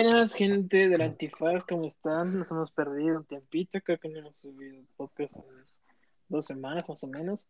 [0.00, 2.38] Buenas, gente del Antifaz, ¿cómo están?
[2.38, 5.42] Nos hemos perdido un tiempito, creo que no hemos subido podcast en
[6.28, 7.48] dos semanas más o menos.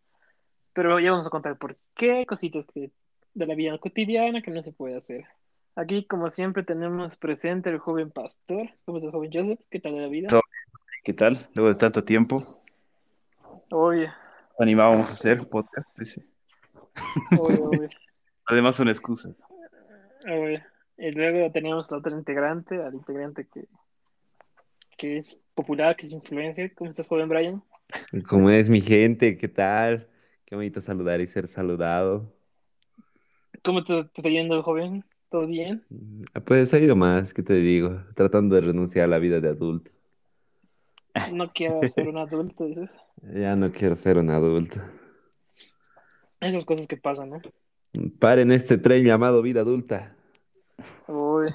[0.72, 2.90] Pero ya vamos a contar por qué, cositas que,
[3.34, 5.26] de la vida cotidiana que no se puede hacer.
[5.76, 8.70] Aquí, como siempre, tenemos presente el joven pastor.
[8.86, 9.60] ¿Cómo estás, joven Joseph?
[9.70, 10.40] ¿Qué tal de la vida?
[11.04, 11.50] ¿Qué tal?
[11.54, 12.62] Luego de tanto tiempo,
[13.68, 14.10] Oye,
[14.58, 15.86] animábamos a hacer podcast.
[15.98, 16.24] dice.
[17.38, 17.88] oye, oye,
[18.46, 19.36] Además son excusas.
[20.24, 20.64] oye.
[20.98, 23.64] Y luego tenemos la otra integrante, al integrante que,
[24.96, 26.74] que es popular, que es influencer.
[26.74, 27.62] ¿Cómo estás, joven Brian?
[28.28, 29.36] ¿Cómo es mi gente?
[29.38, 30.08] ¿Qué tal?
[30.44, 32.32] Qué bonito saludar y ser saludado.
[33.62, 35.04] ¿Cómo te, te está yendo, joven?
[35.30, 35.84] ¿Todo bien?
[36.34, 38.02] Ah, Pues ha ido más, ¿qué te digo?
[38.14, 39.90] Tratando de renunciar a la vida de adulto.
[41.32, 42.98] No quiero ser un adulto, dices.
[43.34, 44.80] Ya no quiero ser un adulto.
[46.40, 47.40] Esas cosas que pasan, ¿no?
[48.18, 50.17] Paren este tren llamado vida adulta.
[51.06, 51.54] Uy.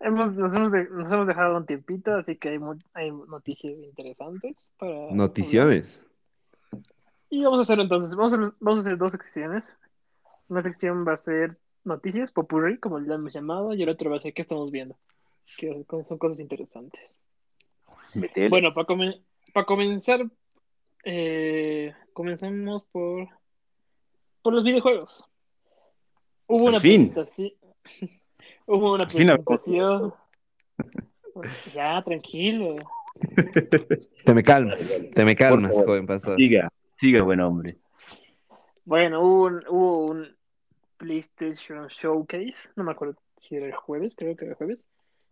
[0.00, 2.58] Hemos, nos, hemos de- nos hemos dejado un tiempito, así que hay,
[2.94, 5.12] hay noticias interesantes para.
[5.12, 6.00] Noticiones.
[7.30, 9.74] Y vamos a hacer entonces, vamos a, hacer- vamos a hacer dos secciones.
[10.48, 14.16] Una sección va a ser noticias, popurrí, como le hemos llamado, y el otro va
[14.16, 14.96] a ser qué estamos viendo.
[15.56, 17.16] Que son cosas interesantes.
[18.14, 18.48] Metele.
[18.48, 19.22] Bueno, para, comen-
[19.54, 20.20] para comenzar,
[21.04, 23.28] eh, comenzamos por,
[24.42, 25.26] por los videojuegos.
[26.48, 27.06] Hubo Al una fin.
[27.12, 27.50] presentación.
[28.66, 30.14] Hubo una presentación.
[31.74, 32.76] Ya, tranquilo.
[34.24, 36.36] Te me calmas, te me calmas, favor, joven pastor.
[36.36, 37.78] Siga, siga, buen hombre.
[38.84, 40.36] Bueno, hubo un, hubo un
[40.98, 42.68] PlayStation Showcase.
[42.76, 44.84] No me acuerdo si era el jueves, creo que era el jueves.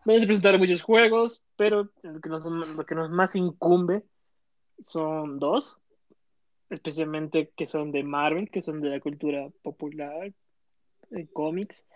[0.05, 4.03] Donde se presentaron muchos juegos, pero lo que nos, lo que nos más incumbe
[4.79, 5.79] son dos.
[6.71, 10.33] Especialmente que son de Marvel, que son de la cultura popular,
[11.11, 11.87] de cómics.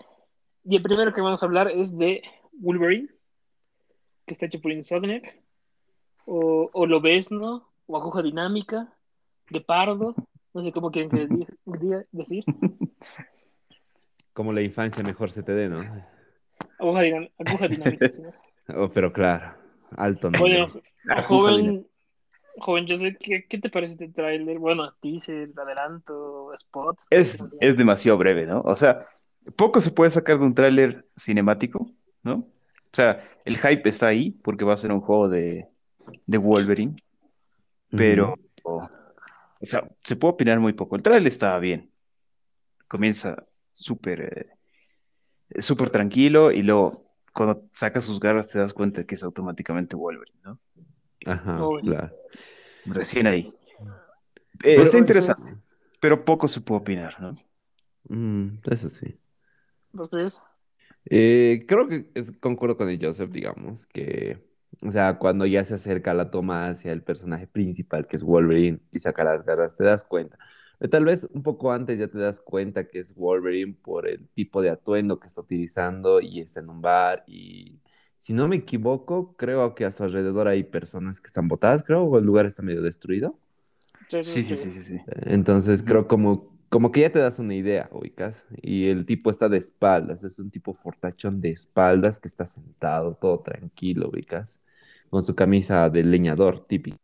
[0.65, 3.09] Y el primero que vamos a hablar es de Wolverine,
[4.27, 5.41] que está hecho por Insomniac.
[6.27, 8.92] O, o Lobezno, o Aguja Dinámica,
[9.51, 10.14] de Pardo.
[10.55, 12.45] No sé cómo quieren que di- diga- decir.
[14.33, 15.80] Como la infancia mejor se te dé, ¿no?
[16.79, 18.08] Aguja, dinámica.
[18.08, 18.35] señor.
[18.74, 19.55] Oh, pero claro,
[19.95, 20.58] alto nombre.
[20.58, 21.86] Aguja joven,
[22.57, 24.58] joven, yo sé, ¿qué, ¿qué te parece este tráiler?
[24.58, 26.98] Bueno, teaser, adelanto, spot.
[27.11, 28.63] Es, es demasiado breve, ¿no?
[28.63, 29.05] O sea,
[29.56, 31.90] poco se puede sacar de un tráiler cinemático,
[32.22, 32.34] ¿no?
[32.34, 35.66] O sea, el hype está ahí porque va a ser un juego de,
[36.27, 36.94] de Wolverine,
[37.90, 38.34] pero,
[38.64, 38.88] o
[39.60, 40.96] sea, se puede opinar muy poco.
[40.96, 41.90] El tráiler estaba bien.
[42.88, 44.20] Comienza súper,
[45.50, 49.96] eh, súper tranquilo y luego cuando saca sus garras te das cuenta que es automáticamente
[49.96, 50.58] Wolverine, ¿no?
[51.26, 52.14] Ajá, claro.
[52.86, 53.52] Recién ahí.
[54.62, 55.56] Eh, Pero- está interesante,
[56.00, 57.36] pero poco se puede opinar, ¿no?
[58.08, 59.18] Mm, eso sí.
[59.94, 60.42] ¿Vos crees?
[61.06, 64.42] Eh, creo que es- concuerdo con el Joseph, digamos, que,
[64.82, 68.80] o sea, cuando ya se acerca la toma hacia el personaje principal, que es Wolverine,
[68.92, 70.38] y saca las garras, te das cuenta.
[70.78, 74.28] Pero tal vez un poco antes ya te das cuenta que es Wolverine por el
[74.30, 77.80] tipo de atuendo que está utilizando y está en un bar y,
[78.18, 82.05] si no me equivoco, creo que a su alrededor hay personas que están botadas, creo,
[82.05, 83.38] o el lugar está medio destruido.
[84.20, 85.00] Sí, sí, sí, sí, sí.
[85.26, 88.48] Entonces creo como, como que ya te das una idea, ubicas.
[88.61, 93.14] Y el tipo está de espaldas, es un tipo fortachón de espaldas que está sentado,
[93.14, 94.61] todo tranquilo, ubicas.
[95.08, 96.96] Con su camisa de leñador típico.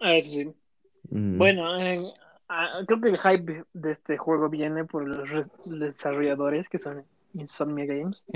[0.00, 0.52] Ah, eso sí.
[1.10, 2.12] Mm, Bueno, eh,
[2.48, 5.46] ah, creo que el hype de este juego viene por los re-
[5.78, 7.04] desarrolladores que son
[7.34, 8.26] Insomnia Games,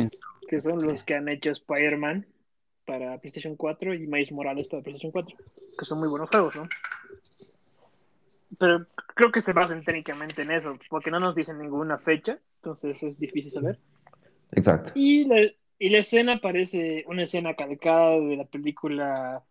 [0.47, 2.25] que son los que han hecho Spider-Man
[2.87, 5.37] para PlayStation 4 y Miles Morales para PlayStation 4,
[5.77, 6.69] que son muy buenos juegos, ¿no?
[8.59, 8.87] Pero
[9.19, 13.19] creo que se basan técnicamente en eso, porque no nos dicen ninguna fecha, entonces es
[13.19, 13.81] difícil saber.
[14.53, 14.93] Exacto.
[14.95, 19.43] Y la, y la escena parece una escena calcada de la película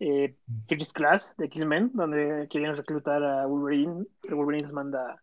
[0.00, 0.36] eh,
[0.68, 4.04] First Class de X-Men, donde quieren reclutar a Wolverine.
[4.20, 5.22] pero Wolverine los manda,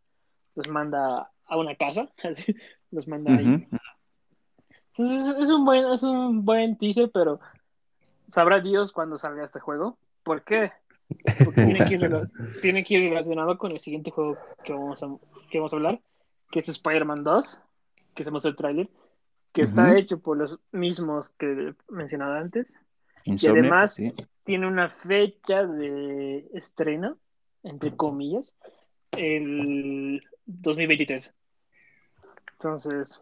[0.56, 2.56] los manda a una casa, así,
[2.90, 3.68] los manda ahí.
[4.98, 7.40] Entonces, es un buen, es un buen teaser, pero
[8.28, 10.00] sabrá Dios cuándo salga este juego.
[10.24, 10.72] ¿Por qué?
[11.44, 12.30] Porque tiene que, ir, rela-
[12.62, 15.08] tiene que ir relacionado con el siguiente juego que vamos a,
[15.52, 16.02] que vamos a hablar,
[16.52, 17.62] que es Spider-Man 2,
[18.16, 18.90] que se mostró el tráiler,
[19.52, 19.96] que está Ujú.
[19.98, 22.76] hecho por los mismos que mencionaba antes.
[23.26, 24.12] Insomnia, además- sí.
[24.46, 27.18] Tiene una fecha de estreno,
[27.64, 28.54] entre comillas,
[29.14, 31.34] el 2023.
[32.54, 33.22] Entonces,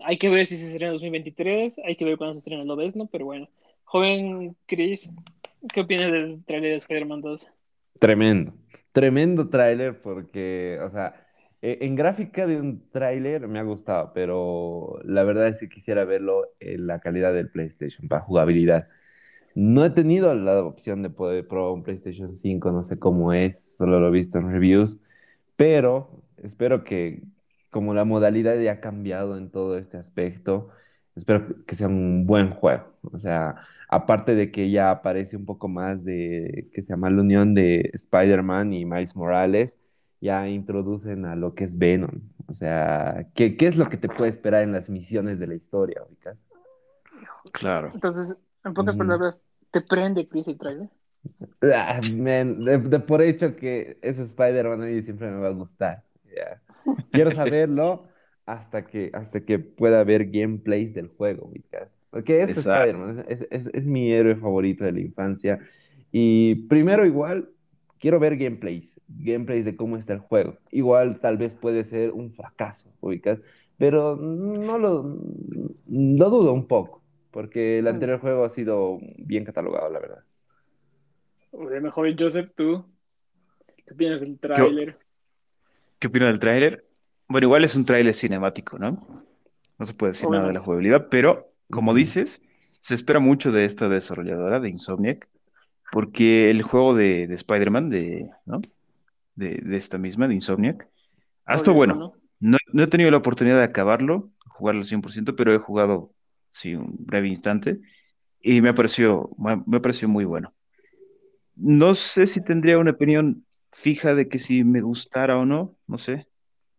[0.00, 2.68] hay que ver si se estrena en 2023, hay que ver cuándo se estrena el
[2.68, 3.48] Lobezno, pero bueno.
[3.84, 5.10] Joven Chris,
[5.72, 7.52] ¿qué opinas del trailer de Spider-Man 2?
[8.00, 8.54] Tremendo.
[8.92, 11.20] Tremendo tráiler porque, o sea,
[11.66, 16.04] Eh, en gráfica de un tráiler me ha gustado, pero la verdad es que quisiera
[16.04, 18.86] verlo en la calidad del PlayStation para jugabilidad.
[19.54, 23.76] No he tenido la opción de poder probar un PlayStation 5, no sé cómo es,
[23.78, 25.00] solo lo he visto en reviews,
[25.56, 27.22] pero espero que
[27.70, 30.70] como la modalidad ya ha cambiado en todo este aspecto,
[31.16, 32.94] espero que sea un buen juego.
[33.12, 33.56] O sea,
[33.88, 37.90] aparte de que ya aparece un poco más de, que se llama la unión de
[37.92, 39.76] Spider-Man y Miles Morales,
[40.20, 42.20] ya introducen a lo que es Venom.
[42.46, 45.54] O sea, ¿qué, qué es lo que te puede esperar en las misiones de la
[45.54, 46.38] historia, Ubicas?
[47.52, 47.90] Claro.
[47.92, 49.40] Entonces, en pocas palabras,
[49.70, 50.88] ¿te prende Chris el trailer?
[51.62, 55.52] Ah, man, de, de por hecho que ese Spider-Man a mí siempre me va a
[55.52, 56.04] gustar.
[57.12, 58.08] Quiero saberlo
[58.46, 61.88] hasta que, hasta que pueda ver gameplays del juego, ubicas.
[62.14, 62.70] Porque Exacto.
[62.80, 65.60] Spider-Man es, es- es mi héroe favorito de la infancia.
[66.12, 67.50] Y primero igual,
[67.98, 70.58] quiero ver gameplays, gameplays de cómo está el juego.
[70.70, 73.40] Igual tal vez puede ser un fracaso, ubicas.
[73.78, 75.02] Pero no lo,
[75.88, 77.02] lo dudo un poco,
[77.32, 80.24] porque el anterior juego ha sido bien catalogado, la verdad.
[81.52, 82.84] Bueno, joven Joseph, ¿tú?
[83.86, 84.98] ¿Qué opinas del tráiler?
[85.98, 86.84] ¿Qué opino del tráiler?
[87.28, 89.24] Bueno, igual es un tráiler cinemático, ¿no?
[89.78, 90.66] No se puede decir nada de la Obviamente.
[90.66, 92.42] jugabilidad, pero como dices,
[92.80, 95.28] se espera mucho de esta desarrolladora, de Insomniac,
[95.90, 98.60] porque el juego de, de Spider-Man, de, ¿no?
[99.34, 100.88] De, de esta misma, de Insomniac,
[101.44, 102.14] hasta Obvio, bueno, ¿no?
[102.40, 106.12] no, no he tenido la oportunidad de acabarlo, jugarlo al 100%, pero he jugado,
[106.50, 107.80] sí, un breve instante,
[108.40, 110.54] y me ha parecido, me ha parecido muy bueno.
[111.56, 115.98] No sé si tendría una opinión fija de que si me gustara o no, no
[115.98, 116.28] sé,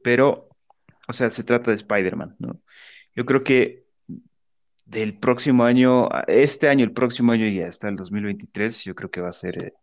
[0.03, 0.49] pero,
[1.07, 2.61] o sea, se trata de Spider-Man, ¿no?
[3.15, 3.84] Yo creo que
[4.85, 9.21] del próximo año, este año, el próximo año y hasta el 2023, yo creo que
[9.21, 9.73] va a ser eh,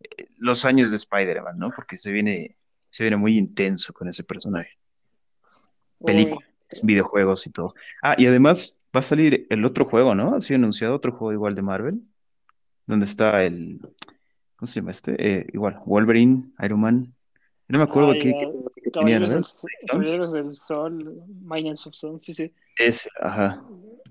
[0.00, 1.70] eh, los años de Spider-Man, ¿no?
[1.74, 2.56] Porque se viene,
[2.90, 4.70] se viene muy intenso con ese personaje.
[6.04, 6.48] Películas,
[6.82, 7.74] videojuegos y todo.
[8.02, 10.34] Ah, y además va a salir el otro juego, ¿no?
[10.34, 12.02] Ha sido anunciado otro juego igual de Marvel,
[12.86, 13.80] donde está el,
[14.56, 15.14] ¿cómo se llama este?
[15.18, 17.14] Eh, igual, Wolverine, Iron Man.
[17.68, 18.34] No me acuerdo Ah, qué,
[18.82, 19.86] qué- Caballeros del, Stones.
[19.86, 22.52] Caballeros del Sol, Miners of Sun, sí, sí.
[22.76, 23.62] Ese, ajá.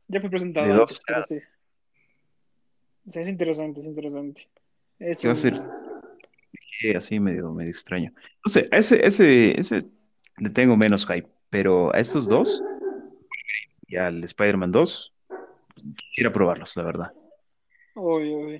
[0.09, 1.39] Ya fue presentado De dos, antes, pero sí.
[3.07, 4.49] Sí, es interesante, es interesante.
[4.99, 5.61] Es ¿Qué va a ser?
[6.95, 8.11] Así medio, medio extraño.
[8.45, 9.79] No sé, a ese, ese, ese
[10.37, 12.61] le tengo menos hype, pero a estos dos
[13.87, 15.13] y al Spider-Man 2,
[15.95, 17.13] quisiera probarlos, la verdad.
[17.95, 18.59] Obvio, obvio.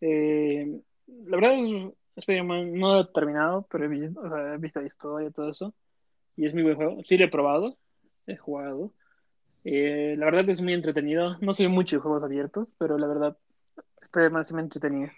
[0.00, 0.80] Eh,
[1.26, 4.86] la verdad es Spider-Man no he terminado, pero he visto, o sea, he visto la
[4.86, 5.74] historia y todo eso.
[6.36, 7.02] Y es muy buen juego.
[7.04, 7.76] Sí lo he probado,
[8.26, 8.92] he jugado.
[9.64, 11.36] Eh, la verdad es muy entretenido.
[11.40, 13.36] No soy mucho de juegos abiertos, pero la verdad,
[14.02, 15.12] Spider-Man sí me entretenía.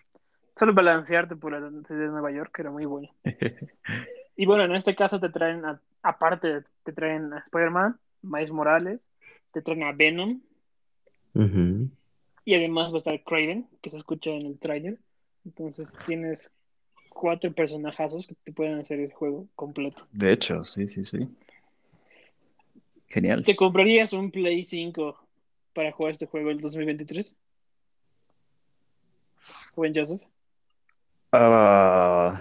[0.56, 3.08] Solo balancearte por la ciudad de Nueva York era muy bueno.
[4.34, 9.10] Y bueno, en este caso te traen, a- aparte, te traen a Spider-Man, Miles Morales,
[9.52, 10.40] te traen a Venom,
[12.44, 14.98] y además va a estar Craven, que se escucha en el tráiler.
[15.44, 16.50] Entonces tienes
[17.10, 20.06] cuatro personajazos que te pueden hacer el juego completo.
[20.12, 21.28] De hecho, sí, sí, sí.
[23.12, 23.44] Genial.
[23.44, 25.18] ¿Te comprarías un Play 5
[25.74, 27.36] para jugar este juego el 2023?
[29.76, 30.22] Buen Joseph.
[31.30, 32.40] Ah,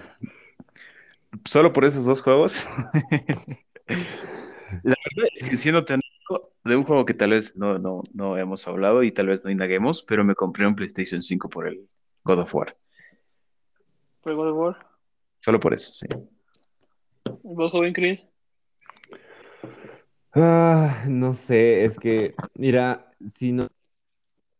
[1.44, 2.66] solo por esos dos juegos.
[4.82, 6.00] La verdad es que siendo tan
[6.64, 9.50] de un juego que tal vez no, no, no hemos hablado y tal vez no
[9.50, 11.86] indaguemos, pero me compré un PlayStation 5 por el
[12.24, 12.74] God of War.
[14.22, 14.86] Por God of War.
[15.40, 16.06] Solo por eso, sí.
[17.42, 18.24] ¿Vos, joven Chris?
[20.34, 23.66] Ah, no sé, es que, mira, si no,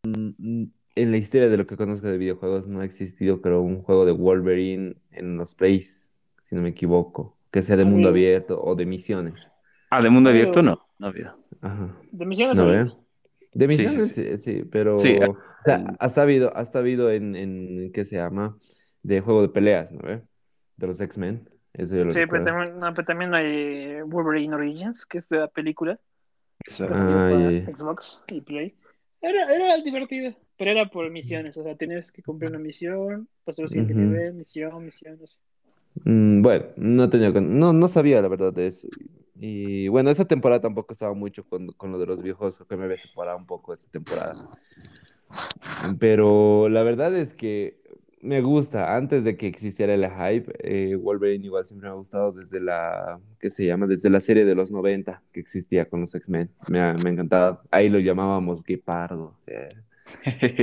[0.03, 0.63] mm,
[0.95, 4.05] en la historia de lo que conozco de videojuegos no ha existido, creo, un juego
[4.05, 6.11] de Wolverine en los Plays,
[6.41, 9.49] si no me equivoco, que sea de mundo Ah, abierto o de misiones.
[9.89, 11.35] Ah, de mundo Pero- abierto no, no había.
[11.61, 11.97] Ajá.
[12.11, 12.83] De misiones ¿No había.
[12.85, 12.91] ve?
[13.53, 14.23] De Sí, sí, misiones, sí.
[14.23, 18.15] sí, sí, pero, Sí, o sea, el- ha sabido, ha sabido en, en, ¿qué se
[18.17, 18.57] llama?
[19.01, 20.21] De juego de peleas, ¿no ve?
[20.77, 25.05] De los X-Men, eso yo lo Sí, pero también, no, pero también hay Wolverine Origins,
[25.05, 25.99] que es de la película
[26.63, 27.73] que Ah, ya.
[27.73, 28.75] Xbox y Play.
[29.21, 33.63] Era, era divertido, pero era por misiones, o sea, tenías que cumplir una misión, pasar
[33.63, 34.03] al siguiente Ujú.
[34.03, 35.39] nivel, misión, misiones.
[36.03, 38.87] Mm, bueno, no tenía, no, no sabía la verdad de eso.
[39.39, 42.67] Y, y, bueno, esa temporada tampoco estaba mucho con, con lo de los viejos, creo
[42.67, 44.49] que me había separado un poco esa temporada.
[45.99, 47.82] Pero la verdad es que
[48.23, 52.31] me gusta, antes de que existiera el hype, eh, Wolverine igual siempre me ha gustado
[52.31, 53.85] desde la, ¿qué se llama?
[53.85, 56.49] Desde la serie de los 90 que existía con los X-Men.
[56.67, 57.61] Me ha, me ha encantado.
[57.69, 59.35] Ahí lo llamábamos Guepardo.
[59.47, 59.69] eh.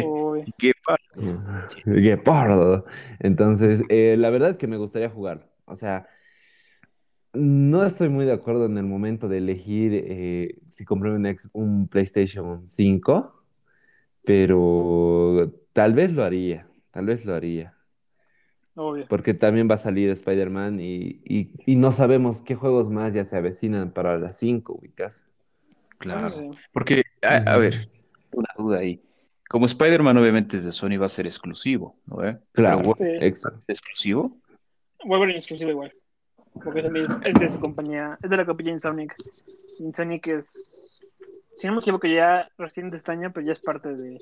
[0.04, 0.96] Uy, Qué pa-
[1.84, 2.84] Guepardo.
[3.18, 5.46] Entonces, eh, la verdad es que me gustaría jugar.
[5.66, 6.06] O sea,
[7.32, 11.48] no estoy muy de acuerdo en el momento de elegir eh, si compré un, ex-
[11.52, 13.44] un PlayStation 5,
[14.24, 17.74] pero tal vez lo haría, tal vez lo haría,
[18.74, 19.06] Obvio.
[19.08, 23.24] porque también va a salir Spider-Man y, y, y no sabemos qué juegos más ya
[23.24, 25.24] se avecinan para las 5, ubicas.
[25.98, 26.30] Claro.
[26.30, 26.50] Sí.
[26.72, 27.90] Porque, a, ver,
[28.32, 29.02] una duda ahí.
[29.48, 32.16] Como Spider-Man obviamente es de Sony va a ser exclusivo, ¿no?
[32.18, 32.38] ve?
[32.52, 33.04] Claro, Sí.
[33.20, 33.60] exacto.
[33.68, 34.38] exclusivo.
[35.04, 35.92] Wolverine exclusivo igual.
[36.64, 39.14] Porque es, de mi- es de su compañía, es de la compañía Insomniac.
[39.78, 41.06] Insomniac es,
[41.56, 44.18] si no me equivoco, ya recién de este año, pero ya es parte de,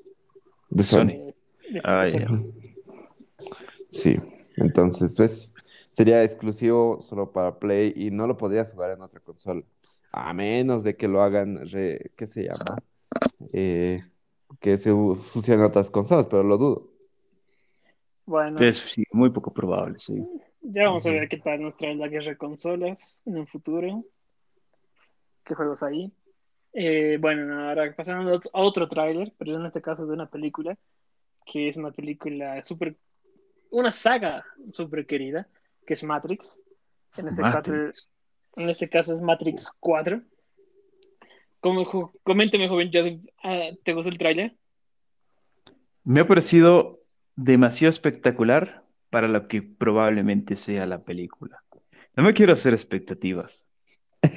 [0.70, 1.06] De Sony.
[1.06, 1.34] de-
[1.84, 2.26] Ah, ya.
[3.90, 4.16] Sí,
[4.56, 5.52] entonces, ¿ves?
[5.90, 9.62] Sería exclusivo solo para Play y no lo podrías jugar en otra consola.
[10.12, 12.78] A menos de que lo hagan, re- ¿qué se llama?
[13.52, 14.02] Eh,
[14.60, 14.92] que se
[15.32, 16.88] fusionen otras consolas, pero lo dudo.
[18.26, 20.14] Bueno, Es sí, muy poco probable, sí.
[20.62, 23.98] ya vamos a ver qué tal nos trae la guerra de consolas en un futuro.
[25.44, 26.12] ¿Qué juegos hay?
[26.72, 30.76] Eh, bueno, ahora pasando a otro tráiler, pero en este caso de una película,
[31.50, 32.96] que es una película súper,
[33.70, 35.48] una saga súper querida,
[35.86, 36.60] que es Matrix.
[37.16, 38.10] En este, Caso, Matrix.
[38.56, 40.22] en este caso es Matrix 4.
[41.60, 44.54] Como, jo- coménteme, joven Joseph, ah, ¿te gustó el tráiler?
[46.04, 47.00] Me ha parecido
[47.34, 51.62] demasiado espectacular para lo que probablemente sea la película.
[52.14, 53.68] No me quiero hacer expectativas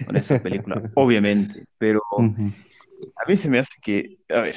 [0.05, 4.55] con esa película, obviamente, pero a mí se me hace que, a ver,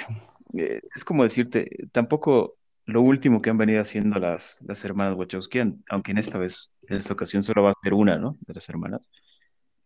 [0.56, 2.56] eh, es como decirte, tampoco
[2.86, 6.96] lo último que han venido haciendo las, las hermanas Wachowski, aunque en esta vez, en
[6.98, 8.36] esta ocasión solo va a ser una, ¿no?
[8.46, 9.00] De las hermanas.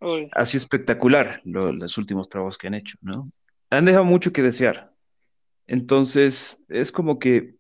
[0.01, 3.31] Uy, Ha sido espectacular lo- los últimos trabajos que han hecho, ¿no?
[3.71, 4.93] Han dejado mucho que desear.
[5.67, 7.55] Entonces, es como que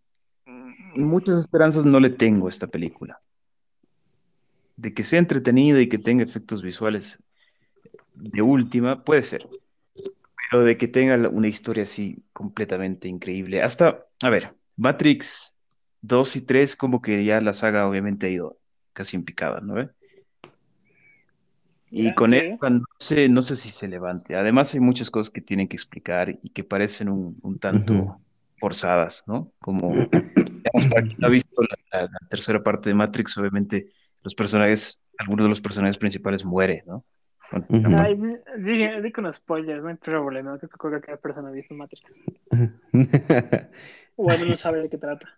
[0.96, 3.20] muchas esperanzas no le tengo a esta película.
[4.76, 7.18] De que sea entretenida y que tenga efectos visuales
[8.14, 9.46] de última, puede ser.
[10.50, 13.62] Pero de que tenga una historia así completamente increíble.
[13.62, 15.56] Hasta, a ver, Matrix
[16.00, 18.58] 2 y 3, como que ya la saga obviamente ha ido
[18.92, 19.74] casi en picada, ¿no?
[19.74, 19.90] ve?
[21.90, 22.34] Y Ya, con sí.
[22.34, 24.36] esta no sé, no sé si se levante.
[24.36, 28.20] Además, hay muchas cosas que tienen que explicar y que parecen un, un tanto
[28.58, 29.52] forzadas, ¿no?
[29.60, 30.12] Como,
[30.64, 33.88] digamos, para quien no ha visto la, la- la tercera parte de Matrix, obviamente
[34.22, 37.06] los personajes, algunos de los personajes principales mueren, ¿no?
[37.50, 37.98] Bueno.
[38.00, 38.14] Ay,
[38.58, 40.58] di, di- con spoilers, no hay problema.
[40.58, 42.20] Creo que cualquier persona ha visto Matrix.
[44.20, 45.28] O al menos sabe de qué trata.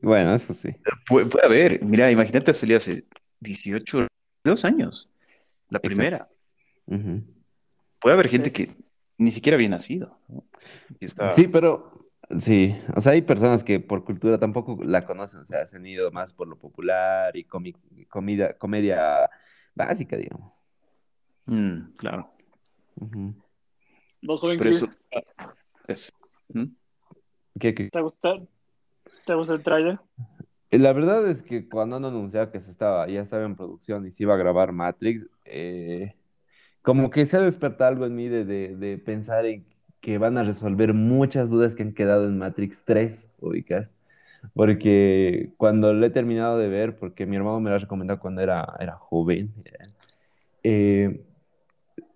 [0.00, 0.70] Bueno, eso sí.
[1.06, 3.04] puede, puede haber, mira, imagínate, salió hace
[3.40, 4.06] 18,
[4.42, 5.10] dos años,
[5.68, 5.88] la Exacto.
[5.88, 6.28] primera.
[8.00, 8.52] Puede haber gente Sí.
[8.52, 8.72] que
[9.18, 10.44] ni siquiera había nacido, ¿no?
[10.98, 12.08] Está- Sí, pero
[12.38, 15.84] sí, o sea, hay personas que por cultura tampoco la conocen, o sea, se han
[15.84, 17.76] ido más por lo popular y comi-
[18.08, 19.28] comida, comedia
[19.74, 20.54] básica, digamos.
[21.50, 22.30] Mm, claro.
[24.22, 24.90] Vos, joven Pero Chris, eso,
[25.88, 26.12] eso.
[26.50, 26.64] ¿Mm?
[27.58, 27.90] ¿Qué- qué?
[27.90, 28.36] ¿te gusta,
[29.26, 29.98] ¿te gusta el tráiler?
[30.70, 34.06] Eh, La verdad es que cuando han anunciado que se estaba, ya estaba en producción
[34.06, 36.14] y se iba a grabar Matrix, eh,
[36.82, 39.66] como que se ha despertado algo en mí de, de- de pensar en
[40.00, 43.90] que van a resolver muchas dudas que han quedado en Matrix 3, ubicas.
[44.54, 48.40] Porque cuando lo he terminado de ver, porque mi hermano me lo ha recomendado cuando
[48.40, 49.52] era, era joven,
[50.62, 51.24] eh,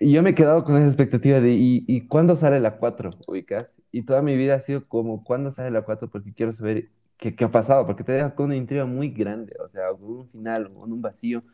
[0.00, 3.68] yo me he quedado con esa expectativa de, ¿y, y cuándo sale la 4, ubicas?
[3.92, 6.10] Y toda mi vida ha sido como, ¿cuándo sale la 4?
[6.10, 9.54] Porque quiero saber qué, qué ha pasado, porque te deja con una intriga muy grande,
[9.64, 11.44] o sea, con un final, con un vacío,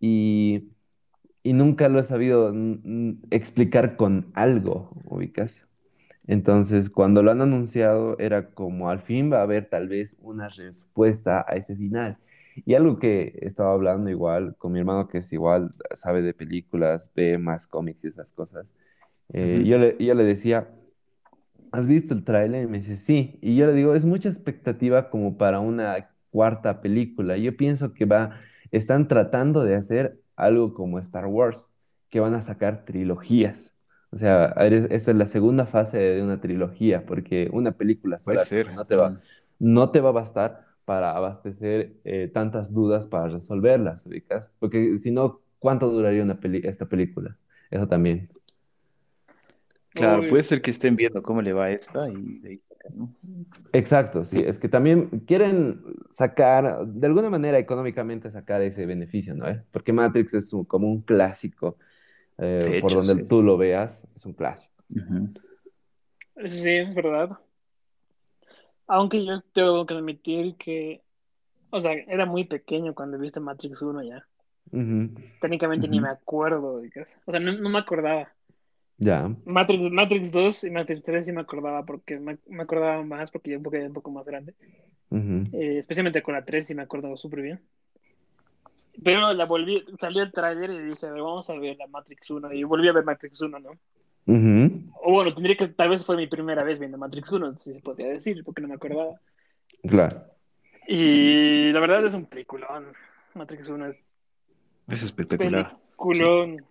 [0.00, 0.70] y,
[1.42, 2.54] y nunca lo he sabido
[3.30, 5.66] explicar con algo, ubicas.
[6.26, 10.48] Entonces, cuando lo han anunciado, era como al fin va a haber tal vez una
[10.48, 12.18] respuesta a ese final.
[12.54, 17.10] Y algo que estaba hablando igual con mi hermano, que es igual, sabe de películas,
[17.14, 18.66] ve más cómics y esas cosas.
[19.32, 20.68] eh, yo le, yo le decía,
[21.72, 22.64] ¿has visto el tráiler?
[22.64, 23.38] Y me dice, sí.
[23.40, 27.36] Y yo le digo, es mucha expectativa como para una cuarta película.
[27.36, 28.40] Yo pienso que va,
[28.70, 31.72] están tratando de hacer algo como Star Wars,
[32.08, 33.74] que van a sacar trilogías.
[34.12, 34.46] O sea,
[34.90, 38.42] esta es la segunda fase de una trilogía, porque una película sola
[38.74, 39.20] no te va,
[39.60, 44.50] no te va a bastar para abastecer eh, tantas dudas para resolverlas, ¿ubicas?
[44.58, 47.38] Porque si no, ¿cuánto duraría una peli- esta película?
[47.70, 48.28] Eso también.
[49.94, 52.62] Claro, Uy, puede ser que estén viendo cómo le va a esta y de ahí,
[52.92, 53.14] ¿no?
[53.72, 55.80] Exacto, sí, es que también quieren
[56.10, 59.48] sacar, de alguna manera económicamente sacar ese beneficio, ¿no?
[59.48, 59.62] ¿Eh?
[59.70, 61.78] Porque Matrix es un- como un clásico,
[62.38, 63.44] eh, por donde sí, tú sí.
[63.44, 64.84] lo veas, es un clásico.
[66.34, 67.38] Eso sí, es verdad.
[68.92, 71.00] Aunque yo tengo que admitir que,
[71.70, 74.26] o sea, era muy pequeño cuando viste Matrix 1 ya.
[75.40, 77.16] Técnicamente ni me acuerdo, ubicas.
[77.24, 78.32] O sea, no, no me acordaba.
[78.98, 79.32] Ya.
[79.44, 83.52] Matrix, Matrix 2 y Matrix 3 sí me acordaba porque me, me acordaba más porque
[83.52, 84.54] yo un poco, un poco más grande.
[85.52, 87.60] Eh, especialmente con la 3 sí me acordaba súper bien.
[89.04, 92.52] Pero la volví, salió el tráiler y dije, vamos a ver la Matrix 1.
[92.54, 93.70] Y volví a ver Matrix 1, ¿no?
[95.02, 97.80] O bueno, tendría que, tal vez fue mi primera vez viendo Matrix 1, si se
[97.80, 99.20] podría decir, porque no me acordaba.
[99.82, 100.24] Claro.
[100.86, 102.86] Y la verdad es un peliculón.
[103.34, 104.08] Matrix 1 es
[104.88, 105.76] Es espectacular.
[105.96, 106.64] peliculón.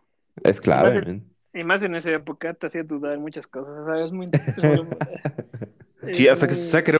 [0.43, 1.29] Es clave, Más de- men.
[1.53, 4.05] Y más en esa época te hacía dudar en muchas cosas, ¿sabes?
[4.05, 4.27] Es muy...
[4.27, 4.87] muy-
[6.13, 6.95] Sí, hasta que muy- se saque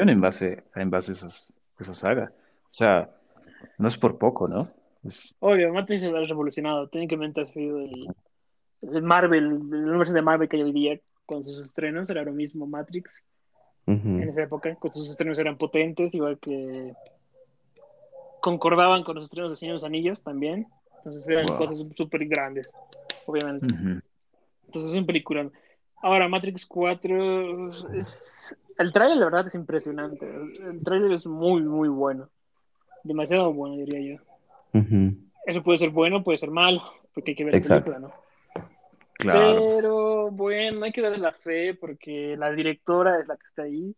[0.00, 2.32] una en base, en base a esas, esa saga.
[2.70, 3.10] O sea,
[3.78, 4.70] no es por poco, ¿no?
[5.02, 6.88] Es, Obvio, Matrix se ha revolucionado.
[6.88, 8.06] Técnicamente ha sido el
[8.82, 12.08] Marvel, el universo de Marvel que hay hoy día con sus estrenos.
[12.10, 13.24] Era lo mismo Matrix
[13.86, 14.74] en esa época.
[14.76, 16.92] Con sus estrenos eran potentes, igual que
[18.40, 20.66] concordaban con los estrenos de Señor de los Anillos también.
[20.98, 21.58] Entonces eran Wow.
[21.58, 22.72] cosas súper grandes,
[23.26, 23.66] obviamente.
[24.66, 25.48] Entonces es un película.
[26.02, 28.56] Ahora, Matrix 4 es...
[28.78, 30.28] El trailer, la verdad, es impresionante.
[30.28, 32.28] El trailer es muy, muy bueno.
[33.04, 34.80] Demasiado bueno, diría yo.
[35.46, 36.82] Eso puede ser bueno, puede ser malo,
[37.14, 37.92] porque hay que ver la Exacto.
[37.92, 38.25] película, ¿no?
[39.18, 39.66] Claro.
[39.76, 43.94] Pero bueno, hay que darle la fe porque la directora es la que está ahí.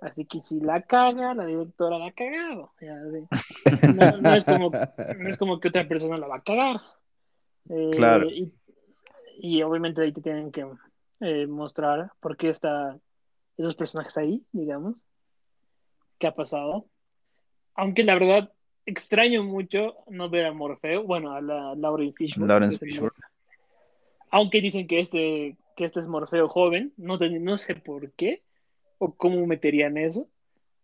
[0.00, 2.72] Así que si la caga, la directora la ha cagado.
[2.80, 3.94] Ya, sí.
[3.94, 6.80] no, no es como, no es como que otra persona la va a cagar.
[7.68, 8.28] Eh, Claro.
[8.28, 8.52] Y,
[9.38, 10.66] y obviamente ahí te tienen que
[11.20, 12.98] eh, mostrar por qué está
[13.56, 15.04] esos personajes ahí, digamos.
[16.18, 16.86] ¿Qué ha pasado?
[17.74, 18.52] Aunque la verdad
[18.86, 22.66] extraño mucho no ver a Morfeo, bueno, a la Lauren Fishburne.
[22.66, 23.31] El Fishburne.
[24.32, 28.44] Aunque dicen que este, que este es Morfeo joven, no, no sé por qué
[28.98, 30.28] o cómo meterían eso,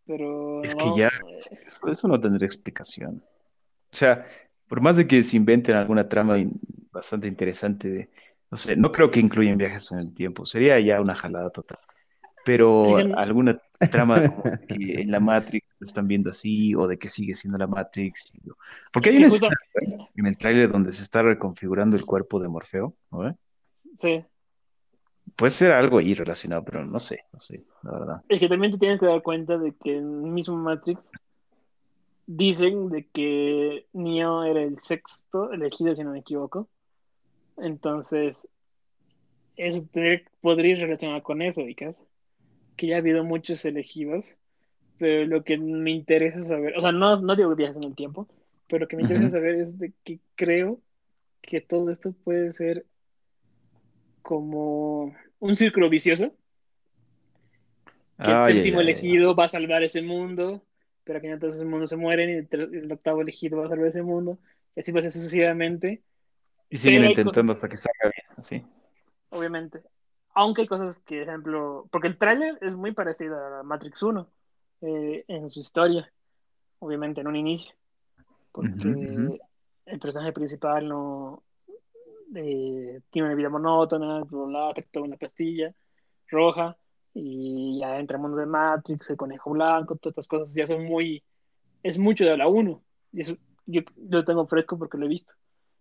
[0.07, 3.23] pero Es que ya- eh, Eso, eso no tendría explicación.
[3.93, 4.27] O sea,
[4.69, 6.37] por más de que se inventen alguna trama
[6.93, 8.11] bastante interesante, de,
[8.51, 11.79] no sé, no creo que incluyan viajes en el tiempo, sería ya una jalada total.
[12.45, 17.35] Pero alguna trama como en la Matrix lo están viendo así, o de que sigue
[17.35, 18.33] siendo la Matrix.
[18.93, 22.41] Porque hay Sí, una justo- escena en el tráiler donde se está reconfigurando el cuerpo
[22.41, 23.37] de Morfeo, ¿no?
[23.95, 24.25] sí.
[25.37, 28.23] Puede ser algo ahí relacionado, pero no sé, no sé, la verdad.
[28.29, 31.11] Es que también te tienes que dar cuenta de que en el mismo Matrix
[32.27, 36.69] dicen de que Neo era el sexto elegido, si no me equivoco.
[37.57, 38.49] Entonces,
[39.57, 39.87] eso
[40.41, 42.03] podría relacionar con eso, Vicas.
[42.77, 44.37] Que ya ha habido muchos elegidos,
[44.99, 48.29] pero lo que me interesa saber, o sea, no, no digo viajes en el tiempo,
[48.69, 49.33] pero lo que me interesa Ujú.
[49.33, 50.83] saber es de que creo
[51.43, 52.87] que todo esto puede ser
[54.23, 56.35] como un círculo vicioso,
[58.23, 58.81] que el Ay, ay, séptimo ay.
[58.81, 60.65] elegido va a salvar ese mundo,
[61.05, 63.89] pero que entonces el mundo se mueren y el, el octavo elegido va a salvar
[63.89, 64.39] ese mundo,
[64.75, 66.03] y así va a ser sucesivamente,
[66.71, 68.65] Y siguen Pero intentando cosas- hasta que salga bien, así.
[69.31, 69.83] obviamente.
[70.35, 74.31] Aunque hay cosas que, ejemplo, porque el tráiler es muy parecido a Matrix 1
[74.81, 76.11] eh, en su historia,
[76.79, 77.73] obviamente en un inicio,
[78.53, 79.41] porque
[79.87, 81.43] el personaje principal no
[82.35, 85.75] eh, tiene una vida monótona, bla, bla, una pastilla
[86.29, 86.77] roja
[87.15, 90.85] y ya entra al mundo de Matrix, el conejo blanco, todas estas cosas ya son
[90.85, 91.23] muy,
[91.83, 93.37] es mucho de la 1 y eso
[93.67, 95.35] yo, yo lo tengo fresco porque lo he visto.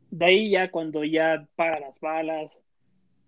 [0.09, 2.61] De ahí ya cuando ya para las balas,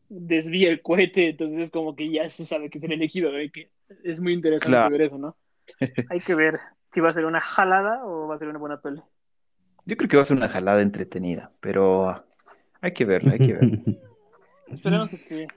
[0.09, 3.51] desvía el cohete, entonces es como que ya se sabe que es el elegido, ¿eh?
[3.51, 3.69] que
[4.03, 4.91] es muy interesante Claro.
[4.91, 5.35] ver eso, ¿no?
[6.09, 6.59] Hay que ver
[6.91, 9.01] si va a ser una jalada o va a ser una buena peli.
[9.85, 12.23] Yo creo que va a ser una jalada entretenida, pero
[12.81, 13.77] hay que verla, hay que verla.
[14.67, 15.47] Esperemos que sí.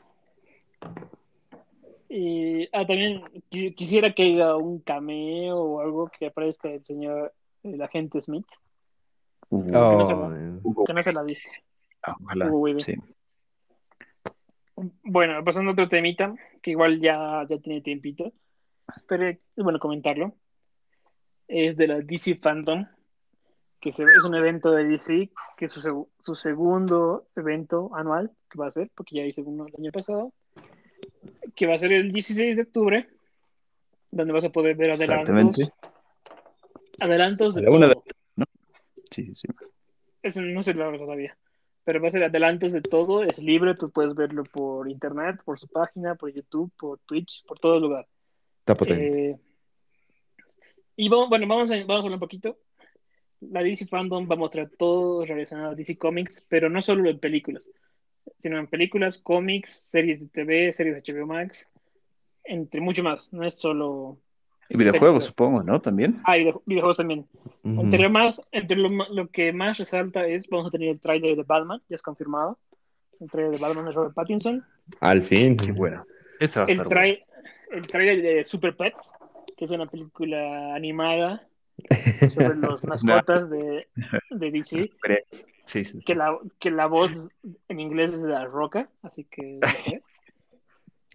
[2.09, 7.33] Y ah, también qui- quisiera que haya un cameo o algo que aparezca el señor,
[7.63, 8.47] el agente Smith,
[9.51, 10.61] Uh, no se Oh.
[10.63, 11.63] Hugo, que no se la viste.
[12.05, 12.95] ah, ojalá, sí.
[15.03, 18.33] Bueno, pasando a otro temita, que igual ya, ya tiene tiempito,
[19.07, 20.35] pero es bueno comentarlo.
[21.49, 22.87] Es de la DC Fandom,
[23.81, 28.69] que es un evento de DC, que es su, su segundo evento anual que va
[28.69, 30.33] a ser, porque ya hice uno el año pasado,
[31.55, 33.09] que va a ser el 16 de octubre,
[34.11, 35.59] donde vas a poder ver adelantos,
[37.01, 38.05] adelantos de una de- todo.
[39.11, 39.49] Sí, sí, sí.
[40.23, 41.37] Eso no sé la verdad todavía.
[41.85, 45.59] Pero va a ser adelantos de todo, es libre, tú puedes verlo por internet, por
[45.59, 48.07] su página, por YouTube, por Twitch, por todo lugar.
[48.63, 49.31] Está potente.
[49.31, 49.37] Eh,
[50.97, 52.59] y vamos, bueno, vamos a, vamos a hablar un poquito.
[53.41, 57.19] La DC Fandom va a mostrar todo relacionado a DC Comics, pero no solo en
[57.19, 57.69] películas,
[58.41, 61.69] sino en películas, cómics, series de TV, series de HBO Max,
[62.45, 63.33] entre mucho más.
[63.33, 64.19] No es solo
[64.69, 65.81] Y videojuegos, supongo, ¿no?
[65.81, 66.21] También.
[66.25, 67.27] Ah, y video- videojuegos también.
[67.65, 71.35] Entre, lo, más, entre lo, lo que más resalta es, vamos a tener el tráiler
[71.37, 72.61] de Batman, ya es confirmado.
[73.19, 74.65] El tráiler de Batman de Robert Pattinson.
[75.01, 75.57] Al fin.
[75.57, 76.07] Qué bueno.
[76.39, 77.17] Esa va a El, estar buena.
[77.73, 79.11] El tráiler de Super Pets,
[79.57, 81.47] que es una película animada
[82.35, 83.89] sobre los mascotas de,
[84.31, 84.83] de DC.
[85.65, 85.99] Sí, sí, sí.
[86.05, 87.11] Que la, que la voz
[87.69, 90.03] en inglés es de La Roca, así que no sé.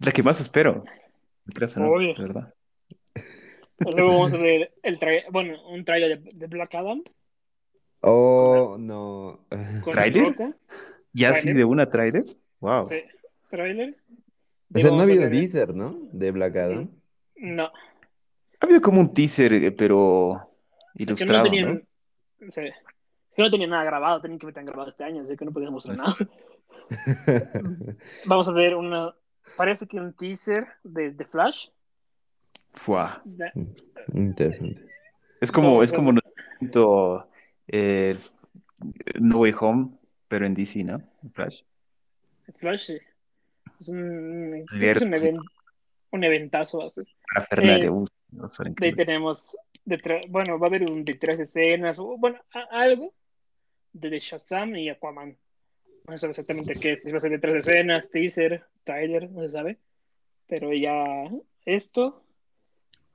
[0.00, 0.84] La que más espero.
[1.76, 2.14] No, Obvio.
[2.14, 2.54] de verdad.
[3.78, 4.98] Luego vamos a ver el
[5.30, 7.02] bueno, un tráiler de, de Black Adam
[8.00, 9.40] Oh, no.
[9.84, 10.54] Roca.
[11.12, 12.24] ¿Ya así de una trailer?
[12.60, 12.84] Wow.
[12.84, 13.02] Sí,
[13.50, 13.96] tráiler.
[14.74, 15.96] O Y sea, no ha vamos a habido ver- teaser, ¿no?
[16.12, 16.90] De Black Adam.
[17.36, 17.72] No, Ha
[18.60, 20.50] habido como un teaser, eh, pero
[20.96, 21.86] que no ilustrado, tenían,
[22.40, 22.50] ¿no?
[22.50, 22.62] sí,
[23.36, 25.72] que no tenían nada grabado, tenían que meter grabado este año, así que no podían
[25.72, 26.16] mostrar nada.
[28.26, 29.14] Vamos a ver una,
[29.56, 31.68] parece que un teaser de, de Flash.
[32.74, 33.22] Fua.
[33.24, 33.52] De-
[34.14, 34.84] Interesante.
[35.40, 35.96] Es como, No, es no.
[35.98, 36.12] como
[36.60, 37.28] nuestro,
[37.68, 38.16] eh,
[39.20, 39.90] No Way Home,
[40.28, 41.00] pero en DC, ¿no?
[41.32, 41.62] Flash.
[42.58, 42.98] Flash, sí.
[43.80, 45.04] Es un, es un, Cierto.
[45.06, 45.36] even-
[46.10, 47.06] un eventazo va a ser.
[47.32, 48.04] Para Fernalia, Eh, uh,
[48.38, 49.04] va a ser De ahí increíble.
[49.04, 52.38] tenemos, de bueno, va a haber un de tres escenas, o bueno,
[52.70, 53.12] algo
[53.92, 55.36] de, de Shazam y Aquaman.
[56.08, 59.42] No sabe exactamente qué es, si va a ser de tres escenas, teaser, trailer, no
[59.42, 59.78] se sabe.
[60.46, 61.04] Pero ya
[61.66, 62.24] esto.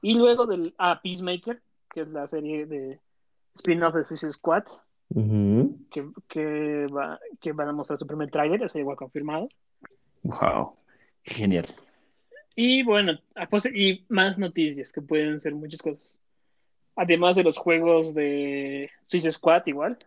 [0.02, 3.00] Y luego del ah, Peacemaker, que es la serie de
[3.56, 4.66] spin-off de Suicide Squad,
[5.90, 9.48] que, que, va, que van a mostrar su primer trailer, eso ya igual confirmado.
[10.24, 10.76] Wow.
[11.24, 11.66] Genial.
[12.56, 13.14] Y bueno,
[13.74, 16.20] y más noticias que pueden ser muchas cosas.
[16.96, 19.98] Además de los juegos de Suicide Squad, igual,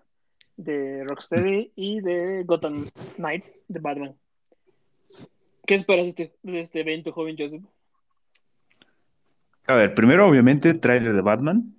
[0.56, 4.14] de Rocksteady y de Gotham Knights de Batman.
[5.66, 7.64] ¿Qué esperas de este, de este evento, joven Joseph?
[9.66, 11.74] A ver, primero, obviamente, tráiler de Batman.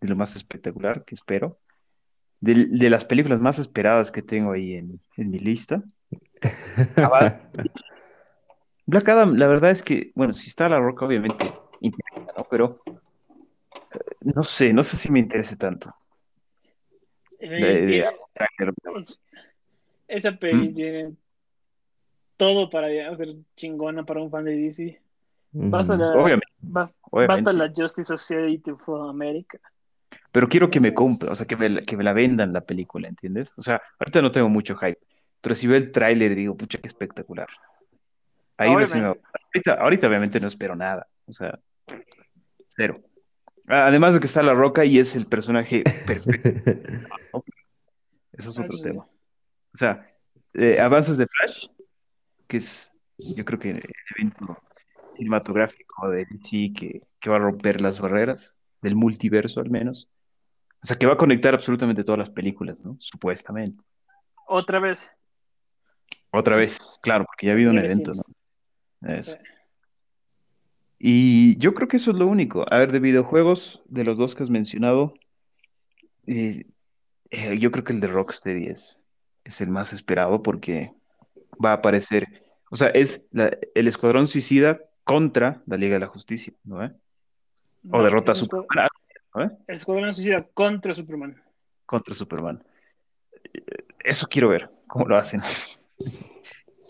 [0.00, 1.60] De lo más espectacular que espero.
[2.40, 5.84] De, de las películas más esperadas que tengo ahí en, en mi lista.
[8.86, 11.46] Black Adam, la verdad es que, bueno, si está La Roca, obviamente,
[11.80, 12.46] interesa, ¿no?
[12.50, 13.98] Pero eh,
[14.34, 15.94] no sé, no sé si me interese tanto.
[17.38, 18.04] Eh,
[20.08, 20.74] esa peli ¿Mm?
[20.74, 21.12] tiene
[22.36, 25.00] todo para ser chingona para un fan de DC.
[25.52, 27.50] Basta la, Obviamente, bas- obviamente.
[27.50, 29.58] basta la Justice Society for America.
[30.32, 32.62] Pero quiero que me compre, o sea, que me, la- que me la vendan la
[32.62, 33.52] película, ¿entiendes?
[33.56, 34.98] O sea, ahorita no tengo mucho hype,
[35.40, 37.48] pero si veo el tráiler digo, pucha, qué espectacular.
[38.56, 41.58] Ahí recién me ahorita, ahorita obviamente no espero nada, o sea,
[42.68, 43.00] cero.
[43.66, 46.60] Ah, Además de que está La Roca y es el personaje perfecto,
[48.32, 49.04] eso es otro tema.
[49.72, 50.06] O sea,
[50.54, 51.68] eh, avances de Flash,
[52.46, 53.82] que es, yo creo que el
[54.16, 54.58] evento
[55.14, 60.10] cinematográfico de DC que, que va a romper las barreras del multiverso al menos.
[60.82, 62.96] O sea, que va a conectar absolutamente todas las películas, ¿no?
[63.00, 63.84] Supuestamente.
[64.46, 65.10] Otra vez.
[66.32, 68.12] Otra vez, claro, porque ya ha habido un evento.
[69.00, 69.08] ¿no?
[69.14, 69.32] Eso.
[69.32, 69.38] Sí.
[70.98, 72.64] Y yo creo que eso es lo único.
[72.70, 75.14] A ver, de videojuegos, de los dos que has mencionado,
[76.26, 76.64] eh,
[77.30, 79.00] eh, yo creo que el de Rocksteady es,
[79.44, 80.92] es el más esperado porque
[81.64, 82.26] va a aparecer,
[82.70, 86.84] o sea, es la- el Escuadrón Suicida contra la Liga de la Justicia, ¿no?
[86.84, 86.92] ¿Eh?
[87.90, 88.88] O No, derrota a Superman,
[89.34, 89.42] ¿no?
[89.44, 89.50] ¿Eh?
[89.68, 91.42] Escuadrón Suicida contra Superman.
[91.86, 92.62] Contra Superman.
[93.54, 93.62] Eh,
[94.04, 95.40] Eso quiero ver, cómo lo hacen.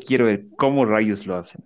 [0.07, 1.65] Quiero ver cómo rayos lo hacen.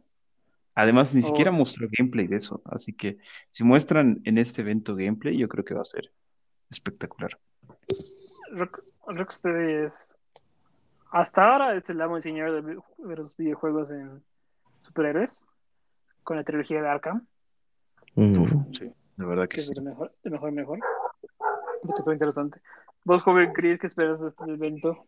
[0.74, 1.26] Además, ni Oh.
[1.26, 3.18] siquiera mostró gameplay de eso, así que
[3.50, 6.10] si muestran en este evento gameplay, yo creo que va a ser
[6.70, 7.38] espectacular.
[8.52, 10.08] Rock, Rocksteady es.
[11.12, 12.74] Hasta ahora es el amo y señor de,
[13.16, 14.22] los videojuegos en
[14.82, 15.42] superhéroes.
[16.24, 17.26] Con la trilogía de Arkham,
[18.16, 18.64] Ujú.
[18.72, 20.78] Sí, la verdad que que es el mejor, el mejor, mejor.
[21.98, 22.60] Está interesante.
[23.04, 25.04] Vos, joven Chris, ¿qué esperas de este evento?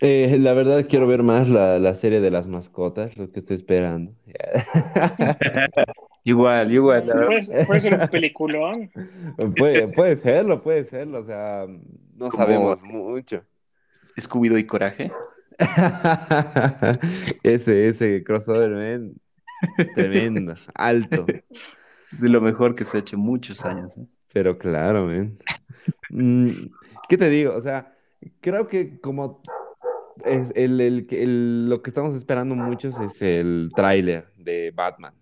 [0.00, 3.56] Eh, la verdad quiero ver más la, la serie de las mascotas, lo que estoy
[3.56, 4.12] esperando.
[6.24, 7.26] Igual, igual, la verdad.
[7.46, 8.90] Puede, puede ser un peliculón.
[9.56, 13.42] Puede, puede serlo, puede serlo, o sea, no Como- sabemos mucho.
[14.16, 15.10] Scooby-Doo y Coraje.
[17.42, 19.14] Ese, ese crossover, man,
[19.94, 23.96] tremendo, alto, De lo mejor que se ha hecho en muchos años.
[23.98, 24.06] ¿eh?
[24.32, 25.38] pero claro, man.
[26.10, 26.50] Mm,
[27.08, 27.54] ¿Qué te digo?
[27.54, 27.91] O sea,
[28.40, 29.40] creo que como
[30.24, 35.14] es el, el, el- lo que estamos esperando muchos es el tráiler de Batman,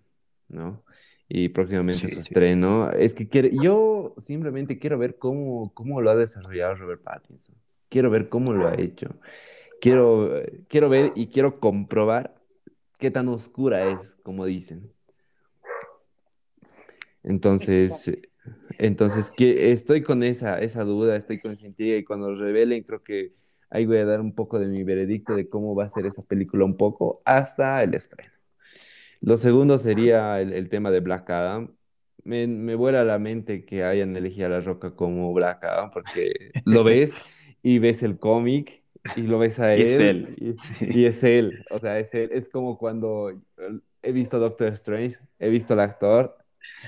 [0.49, 0.83] ¿no?
[1.29, 2.19] Y próximamente Sí, su sí.
[2.19, 2.91] estreno.
[2.91, 7.55] Es que quiero, yo simplemente quiero ver cómo, cómo lo ha desarrollado Robert Pattinson.
[7.89, 9.15] Quiero ver cómo lo ha hecho.
[9.79, 10.29] Quiero,
[10.67, 12.35] quiero ver y quiero comprobar
[12.99, 14.91] qué tan oscura es, como dicen.
[17.23, 18.30] Entonces, Exacto.
[18.77, 22.83] Entonces que estoy con esa, esa duda, estoy con esa intriga y cuando lo revelen
[22.83, 23.33] creo que
[23.69, 26.21] ahí voy a dar un poco de mi veredicto de cómo va a ser esa
[26.23, 28.31] película un poco hasta el estreno.
[29.21, 31.75] Lo segundo sería el, el tema de Black Adam.
[32.23, 36.51] Me, me vuela la mente que hayan elegido a La Roca como Black Adam porque
[36.65, 37.13] lo ves
[37.63, 38.83] y ves el cómic
[39.15, 40.85] y lo ves a Y es él él, y, sí.
[40.89, 41.63] y es él.
[41.69, 42.29] O sea, es él.
[42.33, 43.31] Es como cuando
[44.01, 46.37] he visto Doctor Strange, he visto al actor,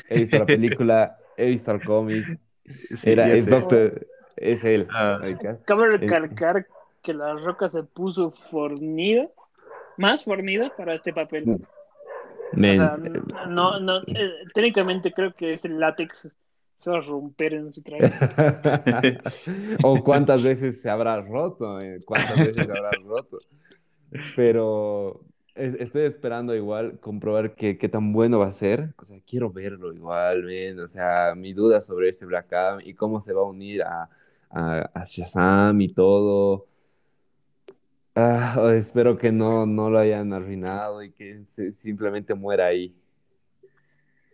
[0.09, 2.25] he visto la película, he visto el cómic.
[2.95, 3.45] Sí, Era, es.
[3.45, 4.87] Doctor, es él.
[4.89, 5.19] Ah.
[5.65, 6.65] Cabe recalcar
[7.01, 9.27] que la roca se puso fornida,
[9.97, 11.59] más fornida para este papel.
[12.53, 12.97] O sea,
[13.49, 16.37] no, no, eh, técnicamente creo que ese látex
[16.77, 18.11] se va a romper en su traje.
[19.83, 23.39] o cuántas veces se habrá roto, eh, cuántas veces se habrá roto.
[24.35, 25.21] Pero
[25.55, 28.93] estoy esperando igual comprobar qué, qué tan bueno va a ser.
[28.97, 30.79] O sea, quiero verlo igual, men.
[30.79, 34.09] O sea, mi duda sobre ese Black Adam y cómo se va a unir a,
[34.49, 36.67] a, a Shazam y todo.
[38.15, 42.95] Ah, espero que no, no lo hayan arruinado y que se- simplemente muera ahí.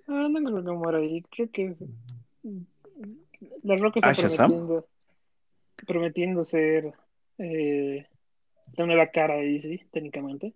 [0.07, 1.21] Ah, no creo que muera ahí.
[1.31, 1.75] Creo que
[3.63, 4.87] la roca está prometiendo,
[5.87, 6.93] prometiendo ser
[7.37, 8.07] eh,
[8.77, 10.53] la nueva cara ahí, sí, técnicamente.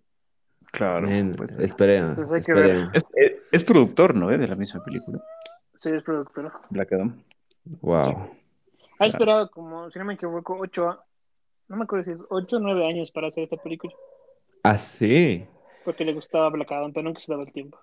[0.76, 2.66] Claro, esperen, hay que ver.
[2.66, 2.90] esperen.
[2.94, 4.30] Es, es- es productor, ¿no?
[4.32, 5.22] eh, De la misma película,
[5.78, 6.52] Sí, es productora.
[6.70, 7.22] Black Adam.
[7.80, 8.30] Wow.
[8.98, 10.98] Ha esperado como, si no me equivoco, ocho,
[11.68, 13.92] no me acuerdo si es ocho o nueve años para hacer esta película,
[14.64, 15.44] Ah, sí.
[15.84, 17.78] porque le gustaba Black Adam, pero nunca se daba el tiempo.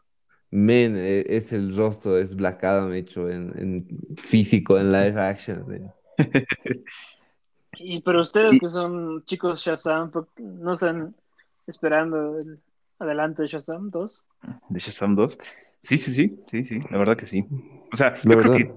[0.49, 5.91] Men, eh, es el rostro, es Black Adam hecho en, en físico, en live action.
[7.77, 11.15] Y pero ustedes Y- que son chicos Shazam, ¿por qué no están
[11.67, 12.59] esperando el
[13.01, 14.25] adelante de Shazam 2.
[14.69, 15.37] de Shazam 2.
[15.81, 17.45] Sí, sí, sí, sí, sí, la verdad que sí.
[17.91, 18.71] O sea, La yo creo que,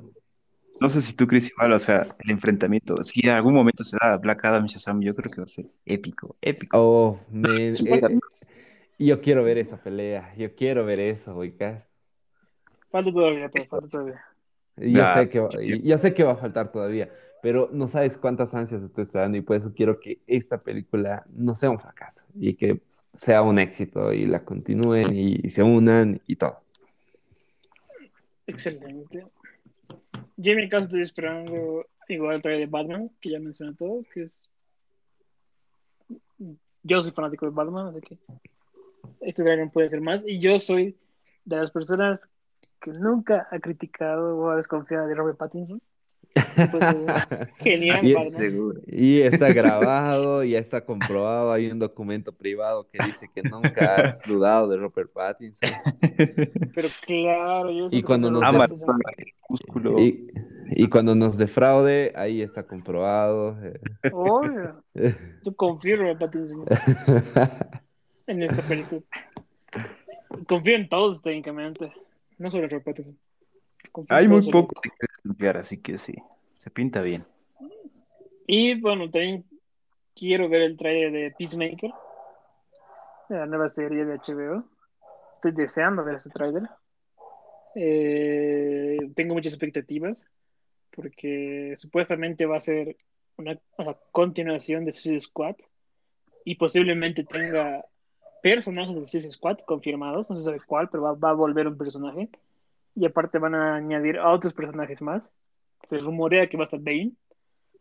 [0.80, 3.96] no sé si tú crees igual, o sea, el enfrentamiento, si en algún momento se
[4.00, 6.78] da Black Adam y Shazam, yo creo que va a ser épico, épico.
[6.78, 8.18] Oh, men, Sí, eh, eh,
[8.98, 11.88] yo quiero ver esa pelea, yo quiero ver eso, ubicas.
[12.90, 14.24] Falta todavía, pero falta todavía.
[14.76, 17.10] Yo sé que va, yo sé que va a faltar todavía,
[17.42, 21.54] pero no sabes cuántas ansias estoy esperando y por eso quiero que esta película no
[21.54, 22.82] sea un fracaso y que
[23.14, 26.60] sea un éxito y la continúen y, se unan y todo.
[28.46, 29.26] Excelente.
[30.36, 34.06] Yo en mi caso estoy esperando igual el trailer de Batman, que ya mencioné todos,
[34.12, 34.48] que es...
[36.82, 38.18] Yo soy fanático de Batman, así que
[39.20, 40.22] este trailer no puede ser más.
[40.26, 40.98] Y yo soy
[41.44, 42.28] de las personas
[42.80, 45.80] que nunca ha criticado o ha desconfiado de Robert Pattinson.
[46.34, 46.84] Pues,
[47.58, 48.00] genial,
[48.86, 53.96] Y es- está grabado, ya está comprobado, hay un documento privado que dice que nunca
[53.96, 55.70] has dudado de Robert Pattinson.
[56.74, 58.76] Pero claro, yo Y cuando nos Ama el
[59.16, 60.00] crepúsculo.
[60.00, 60.28] Y,
[60.72, 63.56] y cuando nos defraude, ahí está comprobado.
[64.12, 64.82] Obvio,
[65.44, 66.64] yo confío en Robert Pattinson
[68.26, 69.00] en esta película.
[70.48, 71.92] Confío en todos técnicamente,
[72.38, 73.18] no solo en Robert Pattinson.
[74.08, 76.14] Hay muy poco que desconfiar, así que sí,
[76.58, 77.24] se pinta bien.
[78.46, 79.44] Y bueno, también
[80.14, 81.90] quiero ver el trailer de Peacemaker,
[83.28, 84.64] de la nueva serie de HBO.
[85.36, 86.64] Estoy deseando ver ese trailer.
[87.76, 90.30] Eh, tengo muchas expectativas
[90.94, 92.96] porque supuestamente va a ser
[93.36, 95.56] una, una continuación de Suicide Squad
[96.44, 97.84] y posiblemente tenga
[98.42, 101.76] personajes de Suicide Squad confirmados, no se sabe cuál, pero va, va a volver un
[101.76, 102.28] personaje
[102.94, 105.32] y aparte van a añadir a otros personajes más.
[105.88, 107.12] Se rumorea que va a estar Bane,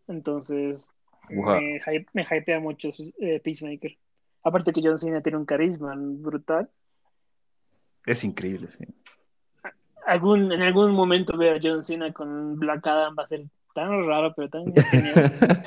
[0.08, 0.92] entonces
[1.30, 1.62] Wow.
[1.62, 3.98] me, hype- me hypea mucho eh, Peacemaker.
[4.44, 6.70] Aparte que John Cena tiene un carisma brutal.
[8.06, 8.84] Es increíble, sí.
[10.06, 14.06] Algún, en algún momento ver a John Cena con Black Adam va a ser tan
[14.06, 15.64] raro, pero tan genial.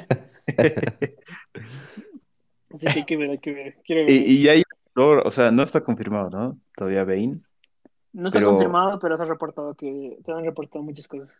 [2.71, 3.77] Así que hay que ver, hay que ver.
[3.85, 4.11] Quiero ver.
[4.11, 4.63] Y, y hay
[4.99, 6.59] o sea, no está confirmado, ¿no?
[6.77, 7.41] Todavía Bane.
[8.17, 11.31] No está pero- confirmado, pero se ha reportado que se han reportado muchas cosas.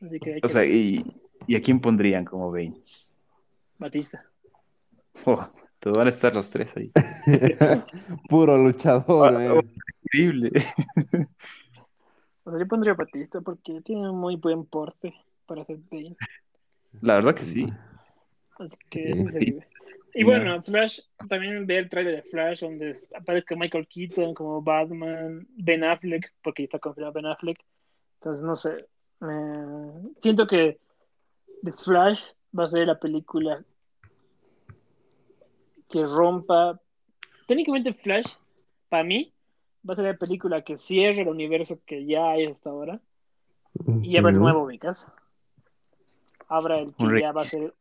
[0.00, 1.04] Así que hay que O sea, y,
[1.46, 2.76] ¿y a quién pondrían como Bane?
[3.78, 4.22] Batista.
[5.24, 5.48] Oh,
[5.80, 6.92] te van a estar los tres ahí.
[8.28, 9.70] Puro luchador, man.
[10.04, 10.52] Increíble.
[12.44, 15.12] O sea, yo pondría a Batista porque tiene un muy buen porte
[15.44, 16.16] para ser Bane.
[17.02, 17.66] La verdad que sí.
[18.58, 19.68] Así que eso se vive.
[20.14, 25.46] Y bueno, Flash, también ve el trailer de Flash donde aparezca Michael Keaton como Batman,
[25.56, 27.58] Ben Affleck, porque está confirmado Ben Affleck.
[28.14, 28.76] Entonces, no sé.
[29.22, 30.78] eh, siento que
[31.62, 33.62] The Flash va a ser la película
[35.90, 36.80] que rompa.
[37.46, 38.32] Técnicamente, Flash,
[38.88, 39.32] para mí,
[39.88, 43.00] va a ser la película que cierre el universo que ya hay hasta ahora.
[44.02, 44.68] Y habrá el nuevo.
[46.48, 47.74] Habrá el que ya va a ser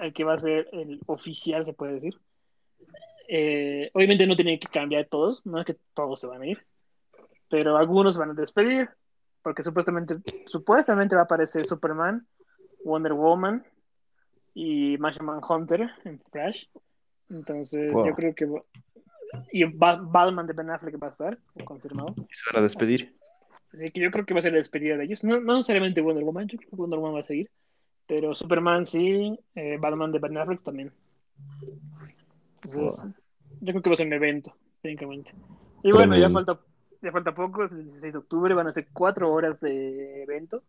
[0.00, 2.14] el que va a ser el oficial, se puede decir.
[3.28, 6.58] Eh, obviamente no tiene que cambiar todos, no es que todos se van a ir,
[7.48, 8.88] pero algunos van a despedir,
[9.42, 12.26] porque supuestamente, supuestamente va a aparecer Superman,
[12.84, 13.64] Wonder Woman
[14.54, 16.66] y Martian Hunter en Flash.
[17.30, 18.06] Entonces Wow.
[18.06, 18.46] yo creo que
[19.50, 22.14] y Ba- Batman de Ben Affleck va a estar confirmado.
[22.18, 23.16] Y se van a despedir.
[23.72, 25.24] Así que yo creo que va a ser la despedida de ellos.
[25.24, 27.50] No, no necesariamente Wonder Woman, yo creo que Wonder Woman va a seguir.
[28.06, 30.92] Pero Superman sí, eh, Batman de Ben Affleck también.
[32.62, 33.04] Entonces,
[33.60, 35.32] yo creo que va a ser un evento, técnicamente.
[35.82, 36.60] Y bueno, ya falta,
[37.00, 40.62] ya falta poco, es el 16 de octubre, van a ser cuatro horas de evento,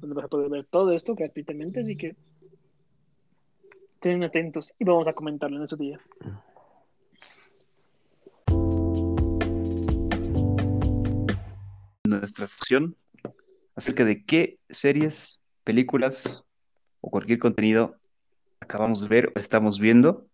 [0.00, 2.16] donde vas a poder ver todo esto gratuitamente, así que
[3.94, 6.00] estén atentos y vamos a comentarlo en ese día.
[12.04, 12.96] Nuestra sección
[13.76, 16.44] acerca de qué series, películas
[17.00, 17.96] o cualquier contenido
[18.60, 20.26] acabamos de ver o estamos viendo.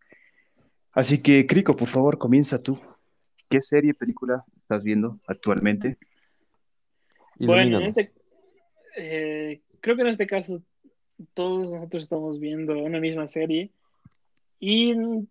[0.93, 2.79] Así que, Crico, por favor, comienza tú.
[3.49, 5.99] ¿Qué serie, película estás viendo actualmente?
[7.39, 8.13] Bueno, en este,
[8.97, 10.63] eh, creo que en este caso
[11.35, 13.71] todos nosotros estamos viendo una misma serie
[14.59, 15.29] y un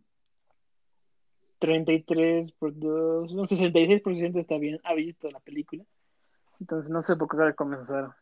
[1.59, 5.83] 33 por 2, un 66% está bien, ha visto la película.
[6.59, 8.15] Entonces no sé por qué comenzar.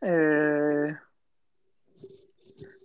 [0.00, 0.96] Eh,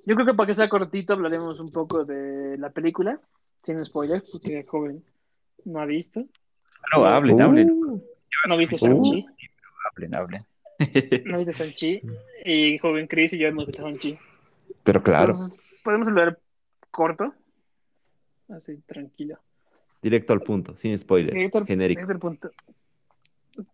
[0.05, 3.19] yo creo que para que sea cortito hablaremos un poco de la película,
[3.63, 5.03] sin spoilers, porque el joven
[5.65, 6.25] no ha visto.
[6.95, 8.01] No, hablen, hablen, Uh,
[8.47, 8.79] No ha visto Uh.
[8.79, 9.25] Shang-Chi.
[9.91, 10.41] hablen, hablen.
[11.25, 12.01] No viste Shang-Chi.
[12.45, 14.17] Y joven Chris y yo hemos visto Shang-Chi.
[14.83, 16.39] pero claro, Entonces, podemos hablar
[16.91, 17.33] corto.
[18.49, 19.37] Así, tranquilo.
[20.01, 22.01] directo al punto, sin spoiler, Directo al- genérico.
[22.01, 22.51] directo al punto.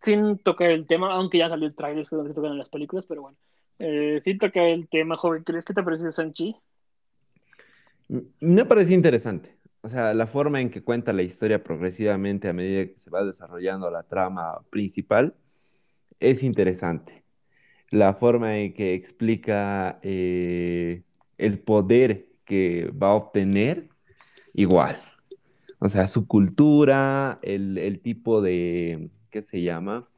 [0.03, 3.05] Sin tocar el tema, aunque ya salió el trailer que se tocan en las películas,
[3.07, 3.37] pero bueno.
[3.79, 6.55] Eh, sin tocar el tema, joven Chris, ¿qué te ha parecido Shang-Chi?
[8.09, 9.57] M- Me pareció interesante.
[9.81, 13.23] O sea, la forma en que cuenta la historia progresivamente a medida que se va
[13.23, 15.35] desarrollando la trama principal
[16.19, 17.23] es interesante.
[17.91, 21.03] La forma en que explica eh,
[21.37, 23.89] el poder que va a obtener,
[24.53, 25.01] igual.
[25.79, 30.09] O sea, su cultura, el, el tipo de, ¿qué se llama?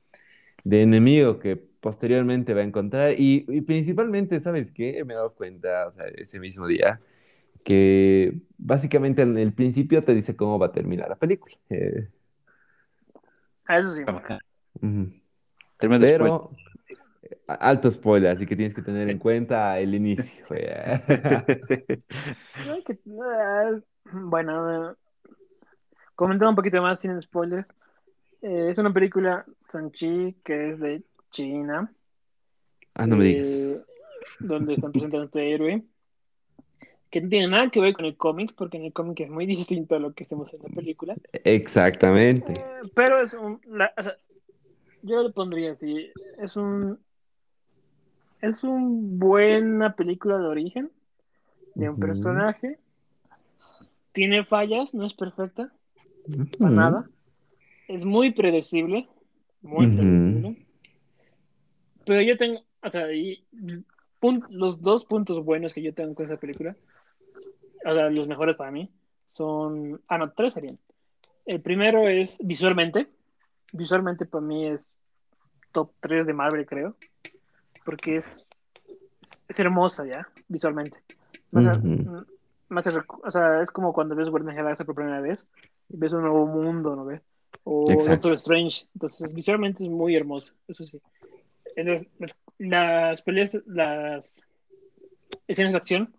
[0.64, 3.14] De enemigo que posteriormente va a encontrar.
[3.20, 5.04] Y, y principalmente, ¿sabes qué?
[5.06, 7.02] Me he dado cuenta, o sea, ese mismo día
[7.64, 11.56] que básicamente en el principio te dice cómo va a terminar la película.
[11.70, 12.08] Eh,
[13.66, 14.04] Ah, eso sí.
[15.78, 16.18] Tremendo spoiler.
[16.18, 16.52] Pero
[17.48, 20.46] alto spoiler, así que tienes que tener en cuenta el inicio.
[24.14, 24.96] Bueno,
[26.16, 27.70] comentando un poquito más sin spoilers.
[28.42, 31.92] Eh, es una película Shang-Chi que es de China.
[32.94, 33.48] Ah, no me digas.
[33.48, 33.82] eh,
[34.40, 35.84] donde están presentando este héroe.
[37.10, 39.46] Que no tiene nada que ver con el cómic, porque en el cómic es muy
[39.48, 41.16] distinto a lo que hacemos en la película.
[41.44, 42.54] Exactamente.
[42.54, 43.60] Eh, pero es un.
[43.68, 44.16] la- o sea,
[45.02, 47.00] yo le pondría así: es un.
[48.42, 50.90] Es una buena película de origen
[51.76, 52.80] de un personaje.
[54.14, 55.72] Tiene fallas, no es perfecta,
[56.58, 57.10] para nada.
[57.88, 59.08] Es muy predecible.
[59.62, 60.41] Muy predecible.
[62.06, 62.62] Pero yo tengo.
[62.84, 63.44] O sea, y,
[64.20, 66.76] pun- los dos puntos buenos que yo tengo con esa película,
[67.86, 68.90] o sea, los mejores para mí,
[69.28, 70.02] son.
[70.08, 70.78] Ah, no, tres serían.
[71.46, 73.08] El primero es visualmente.
[73.74, 74.92] Visualmente para mí es
[75.72, 76.96] top 3 de Marvel, creo.
[77.86, 78.46] Porque es,
[79.48, 80.98] es hermosa ya, visualmente.
[81.52, 82.26] Más a- Ujú.
[82.70, 85.20] más a recu- o sea, es como cuando ves Guardians of the Galaxy por primera
[85.22, 85.48] vez
[85.90, 87.22] y ves un nuevo mundo, ¿no ves?
[87.64, 87.86] O.
[88.08, 88.86] Doctor Strange.
[88.94, 91.02] Entonces, visualmente es muy hermoso, eso sí.
[91.76, 94.44] Entonces, las, las peleas, las
[95.48, 96.14] escenas de acción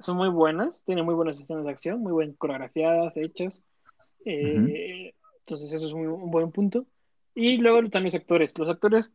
[0.00, 3.64] son muy buenas, tienen muy buenas escenas de acción, muy bien coreografiadas, hechas.
[4.24, 6.86] Eh, Entonces, eso es un, un buen punto.
[7.34, 8.56] Y luego están los actores.
[8.58, 9.12] Los actores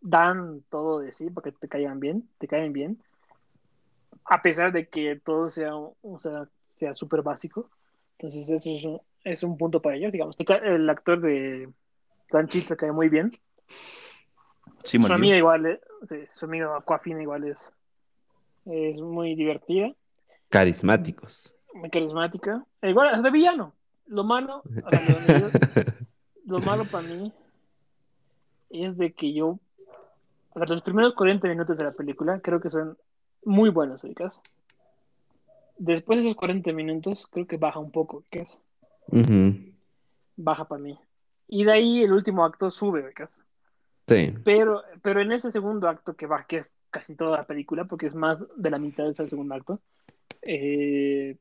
[0.00, 2.98] dan todo de sí para que te caigan bien, te caen bien.
[4.24, 7.70] A pesar de que todo sea, o sea, sea súper básico.
[8.18, 10.12] Entonces, eso es un, es un punto para ellos.
[10.12, 11.68] Digamos, el actor de
[12.28, 13.32] Sanchi te cae muy bien.
[14.82, 17.72] Sí, Su amiga igual, eh, sí, su amiga Aquafina igual es,
[18.66, 19.92] es muy divertida,
[20.48, 21.54] Carismáticos.
[21.72, 22.64] muy carismática.
[22.82, 23.72] E igual, es de villano.
[24.06, 25.00] Lo malo, o sea,
[26.44, 27.32] lo, malo para mí
[28.70, 29.58] es de que yo,
[30.50, 32.98] o sea, los primeros 40 minutos de la película creo que son
[33.44, 34.40] muy buenos, ubicas.
[35.78, 38.60] Después de esos 40 minutos creo que baja un poco, ubicas.
[39.06, 39.72] Ujú.
[40.36, 40.98] Baja para mí.
[41.48, 43.40] Y de ahí el último acto sube, ubicas.
[44.06, 44.34] Sí.
[44.44, 48.06] Pero, pero en ese segundo acto que va, que es casi toda la película, porque
[48.06, 49.80] es más de la mitad del segundo acto,
[50.42, 51.36] eh,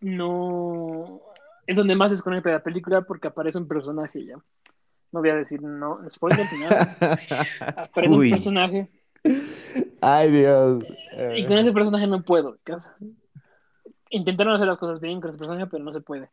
[0.00, 1.20] no
[1.66, 4.36] es donde más desconecta la película porque aparece un personaje ya.
[5.12, 6.46] No voy a decir no, spoiler.
[7.60, 8.26] Aparece Uy.
[8.26, 8.88] un personaje
[10.00, 10.84] Ay, Dios.
[11.36, 12.58] y con ese personaje no puedo.
[14.10, 16.30] Intentaron hacer las cosas bien con ese personaje, pero no se puede.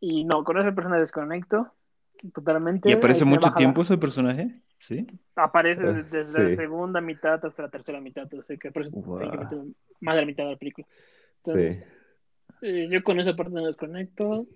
[0.00, 1.72] Y no, con ese personaje desconecto
[2.34, 2.88] totalmente.
[2.88, 4.60] ¿Y aparece mucho baja tiempo la- ese personaje?
[4.78, 5.06] ¿Sí?
[5.36, 6.42] Aparece Eh, desde sí.
[6.50, 9.74] la segunda mitad hasta la tercera mitad, o sea que aparece Wow.
[10.00, 10.86] más de la mitad de la película.
[11.38, 11.84] Entonces, Sí.
[12.62, 14.46] eh, yo con esa parte me desconecto.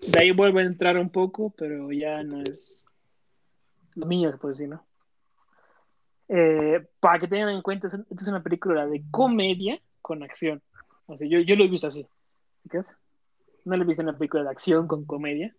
[0.00, 2.84] De ahí vuelvo a entrar un poco, pero ya no es
[3.94, 4.84] lo mío, se puede decir, ¿no?
[6.28, 10.62] Eh, para que tengan en cuenta, es- esta es una película de comedia con acción.
[11.06, 12.06] O sea, yo, yo lo he visto así.
[12.64, 12.96] ¿Entiendes?
[13.64, 15.54] No lo he visto en una película de acción con comedia,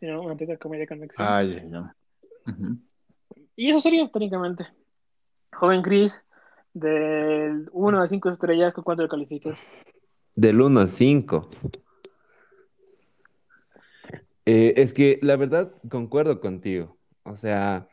[0.00, 1.28] sino una película de comedia con acción.
[1.28, 1.96] Ah, ya, ya.
[2.46, 2.78] Ujú.
[3.56, 4.66] Y eso sería técnicamente.
[5.52, 6.24] Joven Chris,
[6.72, 9.66] del 1 a 5 estrellas, ¿con cuánto lo calificas?
[10.34, 11.50] Del 1 al 5.
[14.46, 16.96] Eh, es que la verdad concuerdo contigo.
[17.24, 17.88] O sea,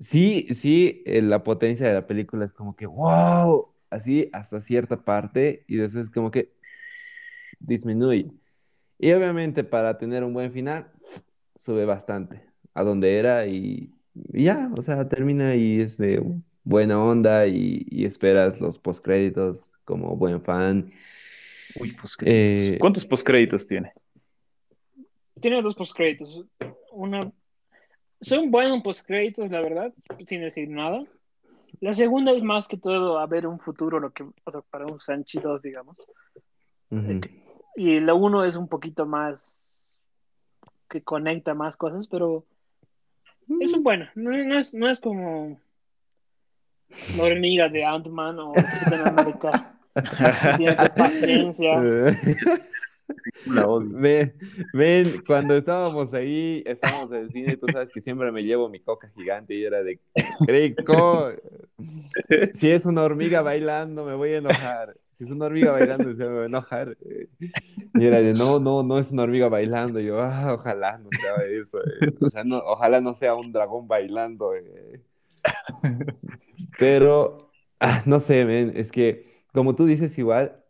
[0.00, 5.04] sí, sí, eh, la potencia de la película es como que, wow, así hasta cierta
[5.04, 6.52] parte y después como que
[7.60, 8.30] disminuye.
[9.02, 10.92] Y obviamente para tener un buen final,
[11.56, 12.42] sube bastante
[12.74, 16.22] a donde era y, y ya, o sea, termina y es de
[16.64, 20.92] buena onda y, y esperas los postcréditos como buen fan.
[21.76, 22.74] Uy, postcréditos.
[22.74, 23.90] Eh, ¿Cuántos postcréditos tiene?
[25.40, 26.44] Tiene dos postcréditos.
[26.92, 27.32] Una.
[28.20, 29.94] Son buenos postcréditos, la verdad,
[30.26, 31.02] sin decir nada.
[31.80, 34.84] La segunda es más que todo a ver un futuro, lo que, o sea, para
[34.84, 35.98] un Sanchi 2, digamos.
[36.90, 37.20] Ujú.
[37.76, 39.56] Y la uno es un poquito más
[40.88, 42.44] que conecta más cosas, pero
[43.60, 44.08] es un bueno.
[44.14, 45.58] No, no es, no es como
[47.16, 49.74] la hormiga de Ant-Man o Capitán América.
[50.96, 51.76] paciencia.
[53.46, 53.88] La odio.
[53.92, 54.34] Ven,
[54.72, 58.78] ven, cuando estábamos ahí, estábamos en el cine, tú sabes que siempre me llevo mi
[58.80, 59.98] coca gigante y era de
[60.46, 61.32] Crico.
[62.54, 64.94] Si es una hormiga bailando, me voy a enojar.
[65.20, 66.96] Si es una hormiga bailando, se me va a enojar.
[67.94, 70.00] Y era de no, no, no es una hormiga bailando.
[70.00, 71.78] Yo, ah, ojalá no sea eso.
[71.80, 72.16] eh.
[72.20, 74.54] O sea, ojalá no sea un dragón bailando.
[74.54, 75.02] eh.
[76.76, 80.64] Pero, ah, no sé, es que, como tú dices, igual,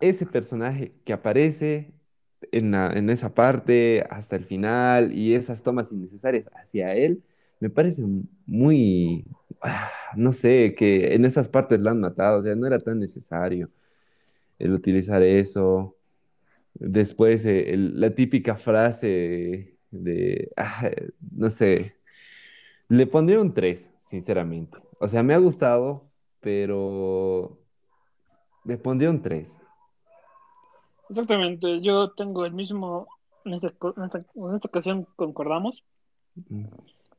[0.00, 1.94] ese personaje que aparece
[2.52, 7.24] en, la- en esa parte hasta el final y esas tomas innecesarias hacia él,
[7.60, 8.02] me parece
[8.46, 9.26] muy,
[9.62, 13.00] ah, no sé, que en esas partes lo han matado, o sea, no era tan
[13.00, 13.70] necesario
[14.58, 15.96] el utilizar eso.
[16.74, 20.90] Después, eh, el- la típica frase de, ah,
[21.32, 21.96] no sé,
[22.88, 24.78] le pondría un 3, sinceramente.
[25.00, 27.58] O sea, me ha gustado, pero
[28.64, 29.48] le pondría un 3.
[31.10, 33.06] Exactamente, yo tengo el mismo,
[33.44, 35.82] en esta, en esta- en esta ocasión concordamos,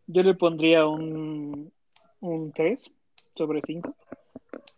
[0.08, 1.72] yo le pondría un,
[2.20, 2.92] un 3
[3.36, 3.96] sobre 5.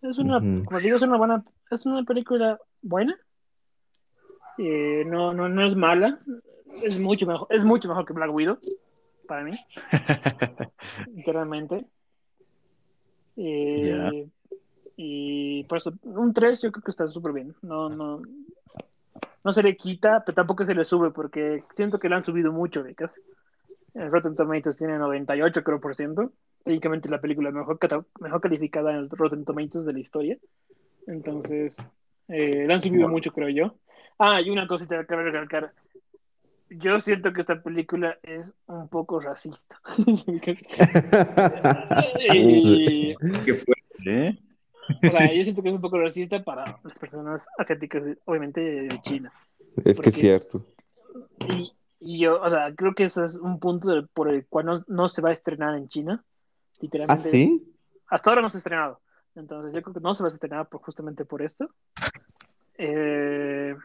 [0.02, 1.44] Es una, como digo, es una buena,
[1.76, 3.18] es una película buena,
[4.58, 6.20] Eh, no, no, no es mala,
[6.84, 8.58] es mucho mejor, es mucho mejor que Black Widow,
[9.28, 9.52] para mí,
[11.16, 11.86] literalmente.
[13.38, 14.28] Eh.
[14.98, 17.56] Y por eso, un 3 yo creo que está súper bien.
[17.64, 18.22] No, no,
[19.44, 22.52] no se le quita, pero tampoco se le sube porque siento que le han subido
[22.52, 23.20] mucho becas.
[23.94, 26.32] El Rotten Tomatoes tiene 98 creo por ciento.
[26.64, 27.80] Técnicamente la película mejor,
[28.20, 30.38] mejor calificada en el Rotten Tomatoes de la historia.
[31.08, 31.78] Entonces,
[32.28, 33.76] eh, le han subido mucho creo yo.
[34.20, 35.72] Ah, y una cosita que quiero recalcar.
[36.70, 39.80] Yo siento que esta película es un poco racista.
[42.34, 44.38] y, Qué fuerte, ¿eh?
[45.04, 48.88] o sea, yo siento que es un poco racista para las personas asiáticas, obviamente de
[49.02, 49.32] China.
[49.84, 50.66] Es Porque- que es cierto.
[51.50, 54.66] Y, y yo, o sea, creo que ese es un punto del- por el cual
[54.66, 56.24] no, no se va a estrenar en China.
[56.24, 57.30] ¿Ah, Literalmente.
[57.32, 57.64] sí?
[58.08, 59.00] Hasta ahora no se ha estrenado.
[59.36, 61.70] Entonces yo creo que no se va a estrenar por, justamente por esto.
[62.78, 63.76] Eh,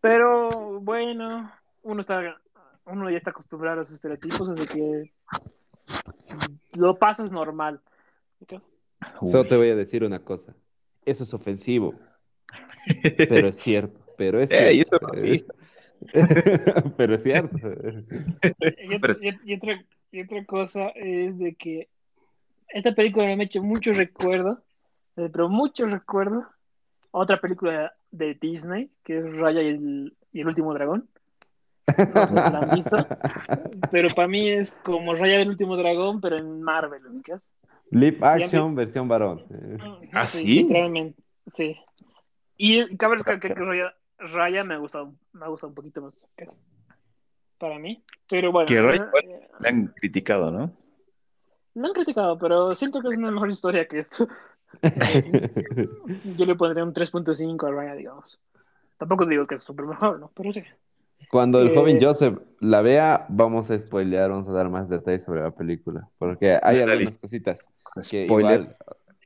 [0.00, 1.50] pero bueno,
[1.82, 2.40] uno está
[2.86, 5.12] uno ya está acostumbrado a los estereotipos, así que
[6.74, 7.80] lo pasas normal.
[9.24, 10.54] Solo te voy a decir una cosa.
[11.04, 11.98] Eso es ofensivo,
[13.28, 14.00] pero es cierto.
[14.16, 14.70] Pero es cierto.
[14.70, 15.54] eso es racista.
[16.96, 17.56] pero es cierto.
[18.88, 21.88] Y, otra- y- y otra, y otra cosa es de que
[22.68, 24.62] esta película me ha hecho mucho recuerdo,
[25.16, 26.46] eh, pero mucho recuerdo
[27.12, 31.08] a otra película de Disney, que es Raya y el, y el último dragón.
[31.96, 32.96] No la han visto.
[33.92, 37.02] Pero para mí es como Raya del último dragón, pero en Marvel.
[37.90, 39.44] Live Sí, action, versión varón.
[40.12, 40.62] ¿Ah, sí?
[40.62, 41.76] Literalmente, sí.
[42.56, 46.26] Y cabe recalcar que Raya, Raya me ha gustado, me ha gustado un poquito más
[47.58, 48.02] para mí.
[48.28, 50.72] Pero bueno, Que Raya eh, Le han criticado, ¿no?
[51.76, 54.28] No han criticado, pero siento que es una mejor historia que esto.
[56.36, 58.38] Yo le pondría un 3.5 a Raya, digamos.
[58.98, 60.30] Tampoco digo que es súper mejor, ¿no?
[60.34, 60.62] Pero sí.
[61.30, 65.24] Cuando el Eh, joven Joseph la vea, vamos a spoilear, vamos a dar más detalles
[65.24, 66.92] sobre la película, porque hay Dale.
[66.92, 67.58] algunas cositas
[68.08, 68.26] que Spoiler.
[68.26, 68.76] igual,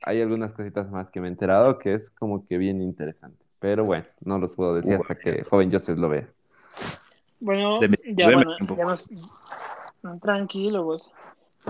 [0.01, 3.45] hay algunas cositas más que me he enterado que es como que bien interesante.
[3.59, 6.27] Pero bueno, no los puedo decir Uh, hasta que el joven Joseph lo vea.
[7.39, 9.09] Bueno, ya bueno, ya nos...
[10.21, 11.11] Tranquilo, vos.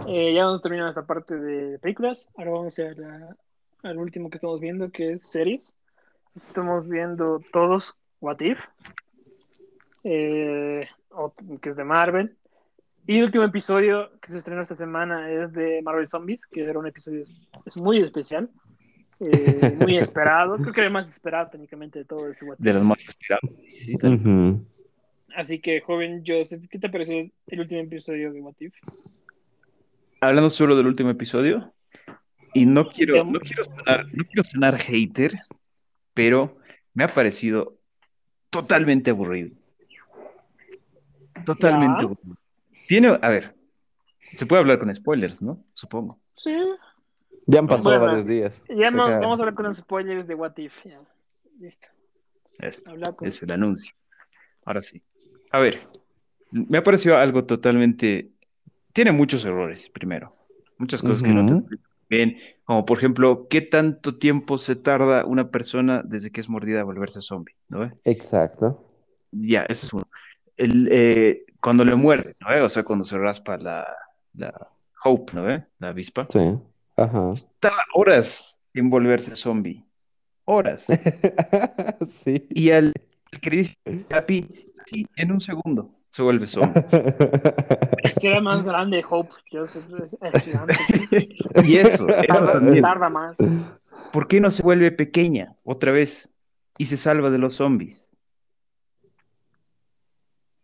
[0.07, 2.29] Eh, ya hemos terminado esta parte de películas.
[2.37, 3.35] Ahora vamos a ir a-
[3.83, 5.75] al último que estamos viendo, que es series.
[6.35, 8.57] Estamos viendo todos What If,
[10.03, 10.87] eh,
[11.61, 12.35] que es de Marvel.
[13.07, 16.77] Y el último episodio que se estrenó esta semana es de Marvel Zombies, que era
[16.79, 17.23] un episodio
[17.65, 18.49] es muy especial,
[19.19, 20.55] eh, muy esperado.
[20.57, 22.63] Creo que era el más esperado técnicamente de todo este What If.
[22.65, 23.49] De los más esperados.
[23.67, 24.65] Sí, tal- Ujú.
[25.35, 27.15] Así que, joven Joseph, ¿qué te pareció
[27.47, 28.75] el último episodio de What If?
[30.21, 31.73] Hablando solo del último episodio,
[32.53, 35.33] y no quiero, no quiero sonar, no quiero sonar hater,
[36.13, 36.57] pero
[36.93, 37.79] me ha parecido
[38.51, 39.57] totalmente aburrido.
[41.45, 42.05] Totalmente Ya.
[42.05, 42.37] aburrido.
[42.87, 43.55] Tiene, a ver,
[44.33, 45.63] se puede hablar con spoilers, ¿no?
[45.73, 46.19] Supongo.
[46.35, 46.55] Sí,
[47.47, 48.61] Ya han pasado Bueno, varios días.
[48.69, 50.73] ya Toca- vamos a hablar con los spoilers de What If.
[50.85, 51.01] ya.
[51.59, 51.87] Listo.
[52.59, 53.27] Esto con...
[53.27, 53.93] es el anuncio.
[54.65, 55.01] Ahora sí.
[55.51, 55.79] A ver,
[56.51, 58.30] me ha parecido algo totalmente.
[58.93, 60.35] Tiene muchos errores, primero.
[60.77, 61.59] Muchas cosas que no te Ujú.
[61.61, 62.37] explican bien.
[62.65, 66.83] Como por ejemplo, ¿qué tanto tiempo se tarda una persona desde que es mordida a
[66.83, 67.55] volverse zombie?
[67.69, 67.91] ¿No?
[68.03, 68.85] Exacto.
[69.31, 70.03] Ya, ese es uno.
[70.57, 72.65] El, eh, cuando le muerde, ¿no?
[72.65, 73.87] O sea, cuando se raspa la,
[74.33, 74.69] la
[75.03, 75.47] Hope, ¿no?
[75.79, 76.27] La avispa.
[76.29, 76.39] Sí.
[76.97, 77.31] Ajá.
[77.59, 79.85] Tarda horas en volverse zombie.
[80.45, 80.85] Horas.
[82.23, 82.47] Sí.
[82.49, 82.93] Y al
[83.31, 83.75] al que le dice
[84.09, 84.47] Happy,
[84.85, 86.81] sí, en un segundo se vuelve zombie.
[88.03, 89.33] Es que era más grande Hope.
[89.51, 90.73] Joseph es, es gigante.
[91.63, 92.81] Y eso, eso Tarda, también.
[92.81, 93.37] tarda más.
[94.11, 96.31] ¿Por qué no se vuelve pequeña otra vez
[96.77, 98.09] y se salva de los zombies?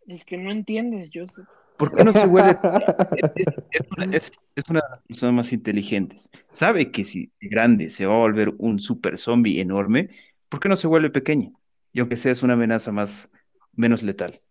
[0.07, 1.47] Es que no entiendes, Joseph.
[1.77, 2.57] ¿Por qué no se vuelve?
[3.35, 6.31] Es, es una, es- es una de las personas más inteligentes.
[6.51, 10.09] Sabe que si de grande se va a volver un super zombie enorme,
[10.49, 11.51] ¿por qué no se vuelve pequeña?
[11.93, 13.29] Y aunque sea es una amenaza más,
[13.73, 14.41] menos letal.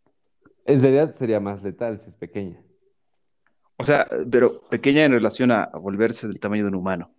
[0.67, 2.61] En realidad sería más letal si es pequeña.
[3.77, 7.11] O sea, pero pequeña en relación a, a volverse del tamaño de un humano,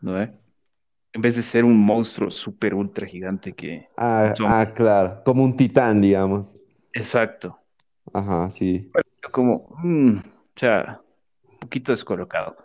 [0.00, 0.20] ¿no?
[0.20, 0.32] eh?
[1.12, 3.88] En vez de ser un monstruo súper ultra gigante que...
[3.96, 5.22] Ah, ah, claro.
[5.24, 6.52] Como un titán, digamos.
[6.92, 7.58] Exacto.
[8.12, 8.90] Ajá, sí.
[9.32, 10.22] Como, mm, o
[10.54, 11.00] sea,
[11.50, 12.56] un poquito descolocado.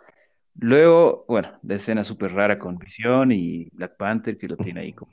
[0.54, 4.92] Luego, bueno, la escena súper rara con Visión y Black Panther que lo tiene ahí
[4.92, 5.12] como...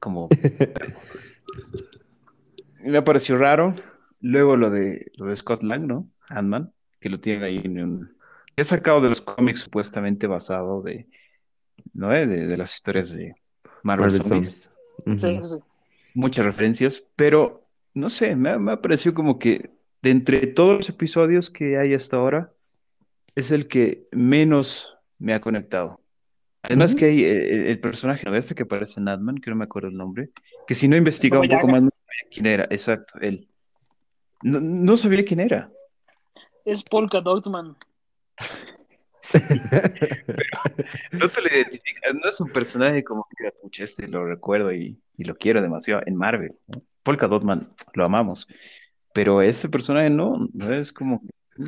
[0.00, 0.28] como...
[2.82, 3.74] Me pareció raro.
[4.20, 6.08] Luego lo de, lo de Scott Lang, ¿no?
[6.28, 8.16] Ant-Man, que lo tiene ahí en un...
[8.56, 11.06] He sacado de los cómics supuestamente basado de,
[11.92, 12.12] ¿no?
[12.14, 12.26] eh?
[12.26, 13.34] De, de las historias de
[13.82, 14.68] Marvel, Marvel Zombies.
[15.04, 15.22] Zombies.
[15.22, 15.62] Sí, sí.
[16.14, 19.70] Muchas referencias, pero no sé, me, ha- me ha parecido como que
[20.02, 22.52] de entre todos los episodios que hay hasta ahora,
[23.34, 26.00] es el que menos me ha conectado.
[26.62, 28.34] Además que hay eh, el, personaje, ¿no?
[28.34, 30.30] Este que aparece en Ant-Man, que no me acuerdo el nombre,
[30.66, 31.82] que si no investigaba un poco más,
[32.16, 33.48] sabía quién era, exacto, él.
[34.42, 35.70] No, no sabía quién era.
[36.64, 37.76] Es Polka Dotman.
[41.12, 45.00] No te lo identificas, no es un personaje como que, pucha, este lo recuerdo y,
[45.16, 46.56] y lo quiero demasiado en Marvel.
[46.68, 46.82] ¿no?
[47.02, 48.46] Polka Dotman, lo amamos,
[49.12, 51.64] pero este personaje no, no es como que,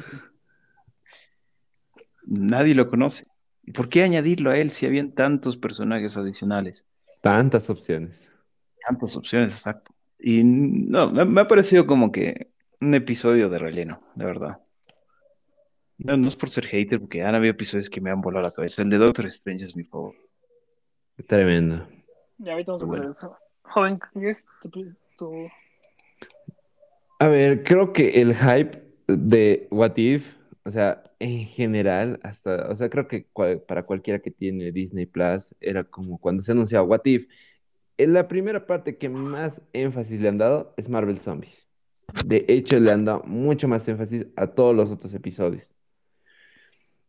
[2.27, 3.27] nadie lo conoce.
[3.63, 6.87] ¿Y por qué añadirlo a él si habían tantos personajes adicionales?
[7.21, 8.31] Tantas opciones.
[8.87, 9.93] Tantas opciones, exacto.
[10.21, 12.51] Y no, me, me ha parecido como que
[12.81, 14.59] un episodio de relleno, de verdad.
[15.99, 18.53] No, no es por ser hater, porque han habido episodios que me han volado la
[18.53, 18.83] cabeza.
[18.83, 20.23] El de Doctor Strange es mi favorito.
[21.27, 21.89] Tremendo.
[22.39, 23.11] Ya ahorita vamos a Bueno.
[23.11, 23.37] eso.
[23.63, 24.71] Joven, ¿qué es tu,
[25.17, 25.49] tu-
[27.19, 32.75] A ver, creo que el hype de What If, o sea, en general, hasta, o
[32.77, 36.87] sea, creo que cual- para cualquiera que tiene Disney Plus, era como cuando se anunciaba
[36.87, 37.27] What If.
[37.99, 41.69] En la primera parte que más énfasis le han dado es Marvel Zombies.
[42.25, 45.75] De hecho, le han dado mucho más énfasis a todos los otros episodios.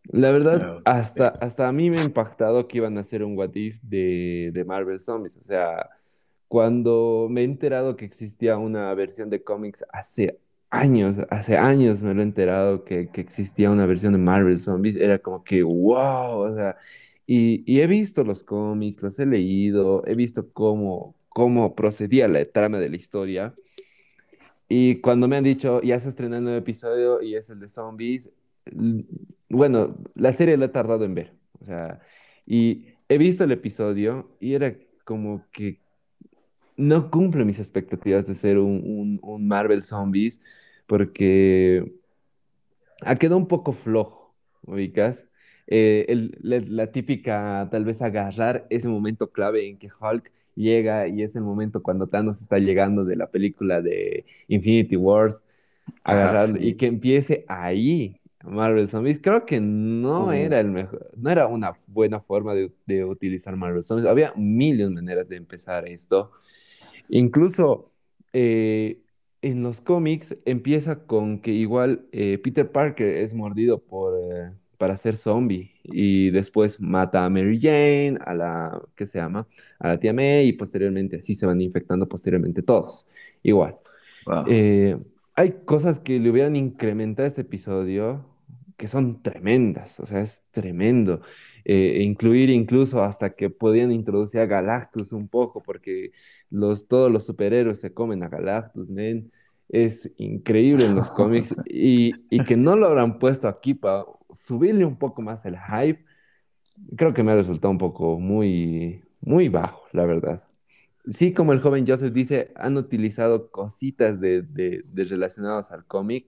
[0.04, 3.54] La verdad, hasta, hasta a mí me ha impactado que iban a hacer un What
[3.54, 5.38] If de, de Marvel Zombies.
[5.38, 5.90] O sea,
[6.48, 10.40] cuando me he enterado que existía una versión de cómics hace
[10.72, 14.96] años, hace años me lo he enterado que, que existía una versión de Marvel Zombies,
[14.96, 16.78] era como que, wow, o sea,
[17.32, 22.80] y, he visto los cómics, los he leído, he visto cómo, cómo procedía la trama
[22.80, 23.54] de la historia.
[24.68, 27.68] Y cuando me han dicho, ya se estrenó el nuevo episodio y es el de
[27.68, 28.32] zombies,
[29.48, 31.34] bueno, la serie la he tardado en ver.
[31.62, 32.00] O sea,
[32.48, 34.76] y he visto el episodio y era
[35.06, 35.80] como que
[36.78, 40.42] no cumple mis expectativas de ser un, un, Marvel Zombies,
[40.88, 41.94] porque
[43.02, 45.29] ha quedado un poco flojo, ¿ubicas?
[45.72, 51.08] Eh, el- la, la típica, tal vez agarrar ese momento clave en que Hulk llega
[51.08, 55.46] y es el momento cuando Thanos está llegando de la película de Infinity Wars,
[56.06, 59.20] Ajá, agarrarlo y que empiece ahí Marvel Zombies.
[59.22, 63.56] Creo que no Uh, era el mejor, no era una buena forma de, de utilizar
[63.56, 64.08] Marvel Zombies.
[64.10, 66.32] Había mil y un maneras de empezar esto.
[67.10, 67.92] Incluso
[68.34, 69.02] eh,
[69.42, 74.14] en los cómics empieza con que igual eh, Peter Parker es mordido por,
[74.80, 79.46] para ser zombie y después mata a Mary Jane, a la, ¿qué se llama?
[79.78, 83.06] A la tía May y posteriormente así se van infectando posteriormente todos.
[83.44, 83.76] Igual.
[84.26, 84.46] wow.
[84.48, 84.98] Eh,
[85.36, 88.26] hay cosas que le hubieran incrementado este episodio
[88.78, 91.22] que son tremendas, o sea, es tremendo.
[91.66, 96.14] Eh, incluir incluso hasta que podían introducir a Galactus un poco, porque
[96.50, 99.30] los, todos los superhéroes se comen a Galactus, men.
[99.68, 104.86] Es increíble en los cómics y, y que no lo habrán puesto aquí para subirle
[104.86, 106.06] un poco más el hype,
[106.96, 110.44] creo que me ha resultado un poco muy, muy bajo, la verdad.
[111.08, 116.28] Sí, como el joven Joseph dice, han utilizado cositas de, de, de relacionados al cómic,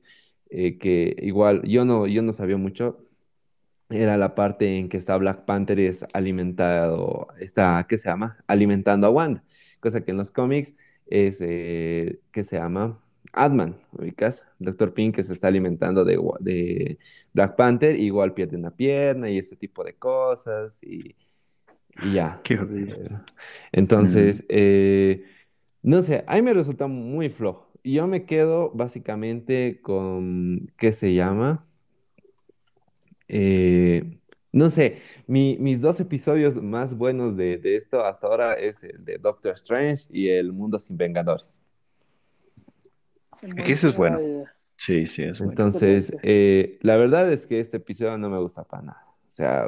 [0.49, 3.07] eh, que igual yo no, yo no sabía mucho.
[3.89, 8.37] Era la parte en que está Black Panther es alimentado, está, ¿qué se llama?
[8.47, 9.43] Alimentando a Wanda.
[9.81, 10.73] Cosa que en los cómics
[11.07, 12.99] es, eh, ¿qué se llama?
[13.33, 14.45] Ant-Man, ¿ubicas?
[14.59, 16.97] Doctor Pink que se está alimentando de,
[17.33, 21.15] Black Panther, igual pierde una pierna y ese tipo de cosas y,
[21.97, 22.41] y ya.
[22.43, 22.55] Qué.
[22.55, 23.09] Eh,
[23.97, 25.25] Mm, entonces, eh,
[25.83, 27.71] no sé, a mí me resulta muy flojo.
[27.83, 31.67] Y yo me quedo básicamente con, ¿qué se llama?
[33.27, 34.19] Eh,
[34.51, 39.03] no sé, mi- mis dos episodios más buenos de, de esto hasta ahora es el
[39.05, 41.60] de Doctor Strange y el Mundo sin Vengadores.
[43.41, 44.19] El que ese es bueno.
[44.75, 45.51] Sí, sí, es bueno.
[45.51, 49.05] Entonces, eh, la verdad es que este episodio no me gusta para nada.
[49.07, 49.65] O sea,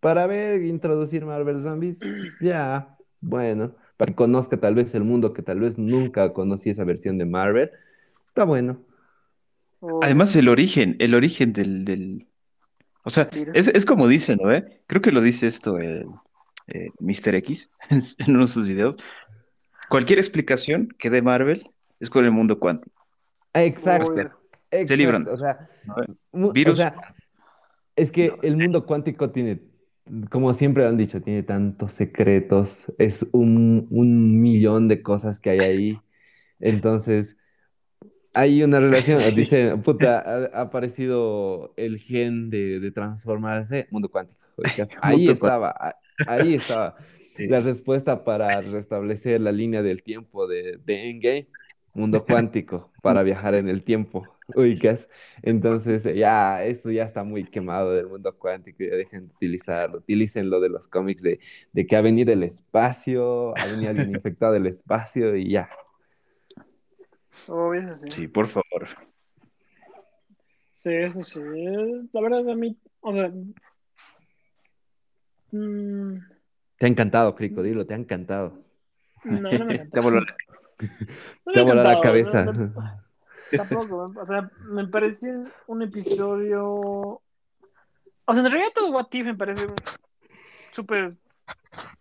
[0.00, 2.00] para ver, introducir Marvel Zombies,
[2.40, 6.84] ya, bueno, para que conozca tal vez el mundo que tal vez nunca conocí esa
[6.84, 7.70] versión de Marvel,
[8.28, 8.80] está bueno.
[9.80, 12.26] oh, Además, el origen, el origen del, del...
[13.04, 14.52] O sea, es, es como dicen, ¿no?
[14.52, 14.80] eh?
[14.86, 16.06] Creo que lo dice esto el
[16.68, 17.34] eh, Mr.
[17.36, 18.96] X en uno de sus videos.
[19.88, 21.70] Cualquier explicación que dé Marvel
[22.00, 23.03] es con el mundo cuántico.
[23.54, 24.14] Exacto,
[24.70, 24.96] exacto.
[24.96, 25.26] libran.
[25.28, 25.94] O sea, ¿no?
[26.32, 26.78] mu- o Virus.
[26.78, 26.94] sea,
[27.96, 28.36] es que No.
[28.42, 29.60] el mundo cuántico tiene,
[30.30, 35.60] como siempre han dicho, tiene tantos secretos, es un, un millón de cosas que hay
[35.60, 35.98] ahí.
[36.60, 37.36] Entonces,
[38.32, 39.34] hay una relación, Sí.
[39.36, 44.40] dice, puta, ha, ha aparecido el gen de, de transformarse, mundo cuántico.
[45.02, 45.74] Ahí Mundo estaba,
[46.28, 46.96] ahí estaba
[47.36, 47.48] Sí.
[47.48, 51.48] la respuesta para restablecer la línea del tiempo de, de Endgame,
[51.94, 55.08] mundo cuántico, para viajar en el tiempo, ubicas.
[55.42, 60.50] Entonces, ya, esto ya está muy quemado del mundo cuántico, ya dejen de utilizarlo, utilicen
[60.50, 61.40] lo de los cómics de,
[61.72, 65.68] de que ha venido el espacio, ha venido alguien infectado del espacio y ya.
[67.46, 68.10] Obvio, sí.
[68.10, 68.88] Sí, por favor.
[70.74, 71.40] Sí, eso sí.
[72.12, 73.32] La verdad, a mí, o sea.
[75.52, 76.18] mm,
[76.78, 78.64] Te ha encantado, Crico, dilo, te ha encantado.
[79.24, 80.20] no, no me voló
[81.46, 82.44] No Te ha volado la cabeza.
[82.44, 83.04] no, no,
[83.56, 86.64] Tampoco, o sea, me pareció un episodio.
[86.66, 87.22] O
[88.26, 89.66] sea, en realidad todo What If me parece
[90.72, 91.14] súper.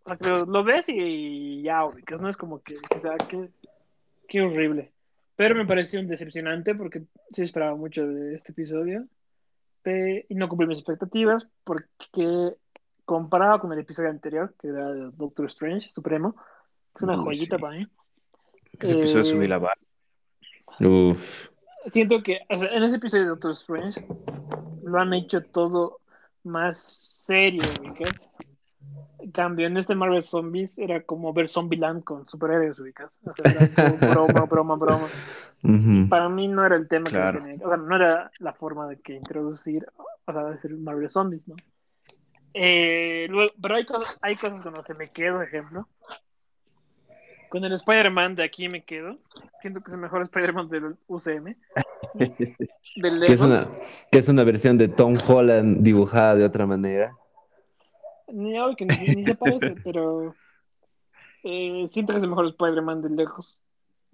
[0.03, 3.49] O sea, que lo, ves y ya, ubicas, no es como que, o sea, qué,
[4.27, 4.93] qué horrible.
[5.35, 9.07] Pero me pareció un decepcionante porque sí esperaba mucho de este episodio
[9.85, 12.55] y no cumplí mis expectativas porque
[13.05, 16.35] comparado con el episodio anterior, que era Doctor Strange Supremo,
[16.95, 17.61] es una joyita sí.
[17.61, 17.87] para mí.
[18.79, 19.79] Que ese episodio Eh, subí la barra.
[20.79, 21.49] Uf.
[21.91, 24.05] siento que o sea, en ese episodio de Doctor Strange
[24.83, 25.99] lo han hecho todo
[26.43, 28.11] más serio, ubicas.
[29.19, 33.09] En cambio, en este Marvel Zombies era como ver Zombieland con superhéroes, ubicas.
[33.23, 33.67] O sea, era
[33.97, 35.07] como broma, broma, broma.
[35.63, 36.09] Ujú.
[36.09, 37.39] Para mí no era el tema Claro.
[37.39, 39.85] que tenía, o sea, no era la forma de que introducir,
[40.25, 41.55] o sea, hacer Marvel Zombies, ¿no?
[42.53, 45.87] Eh, luego, pero hay cosas, hay cosas con las que me quedo, ejemplo.
[47.53, 49.19] Con el Spider-Man de aquí me quedo.
[49.61, 51.55] Siento que es el mejor Spider-Man del UCM.
[52.95, 53.69] Del Que es una,
[54.11, 57.15] que es una versión de Tom Holland dibujada de otra manera.
[58.27, 60.33] Ni, ahora que ni, ni se parece, pero
[61.43, 63.59] eh, siento que es el mejor Spider-Man de lejos.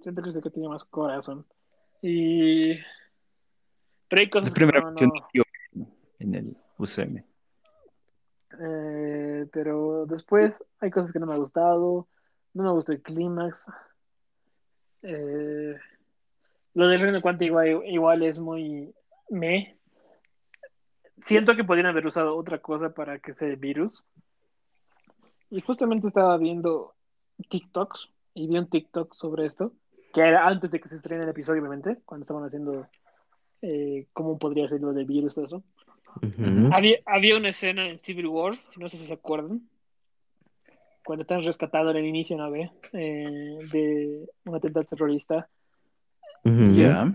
[0.02, 1.46] Siento que es el que tiene más corazón.
[2.02, 2.74] Y.
[4.10, 5.16] Pero hay La cosas que primera no, versión no.
[5.16, 5.44] de Tío
[6.20, 7.24] en el UCM.
[8.60, 12.10] Eh, pero después hay cosas que no me ha gustado.
[12.54, 13.66] No me gusta el clímax.
[15.04, 15.76] Eh,
[16.74, 18.94] lo del reino cuántico igual, igual es muy
[19.30, 19.78] me.
[21.26, 24.04] Siento que podrían haber usado otra cosa para que sea el virus.
[25.50, 26.94] Y justamente estaba viendo
[27.50, 29.74] TikToks y vi un TikTok sobre esto,
[30.14, 32.88] que era antes de que se estrene el episodio, obviamente, cuando estaban haciendo
[33.62, 35.64] eh, cómo podría ser lo del virus, todo eso.
[36.72, 39.62] Había, había una escena en Civil War, no sé si se acuerdan,
[41.10, 42.70] cuando están rescatando en el inicio, ¿no ve?
[42.94, 45.50] Eh, de un atentado terrorista
[46.44, 46.76] Ujú.
[46.76, 47.12] Ya.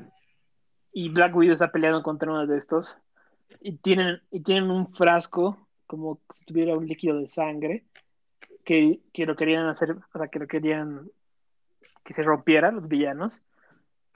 [0.93, 2.99] y Black Widow está peleando contra uno de estos
[3.61, 7.85] y tienen, y tienen un frasco como si tuviera un líquido de sangre
[8.65, 11.09] que, que lo querían hacer, o sea, que lo querían
[12.05, 13.45] que se rompiera los villanos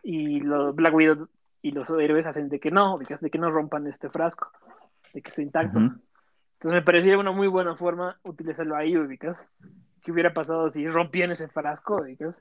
[0.03, 1.29] y los Black Widow
[1.63, 4.51] y los héroes hacen de que no, de que, no rompan este frasco,
[5.15, 5.79] de que esté intacto.
[5.79, 6.01] Ujú.
[6.59, 9.47] Entonces me parecía una muy buena forma utilizarlo ahí, ubicas.
[10.03, 12.35] ¿Qué hubiera pasado si rompían ese frasco, ubicas?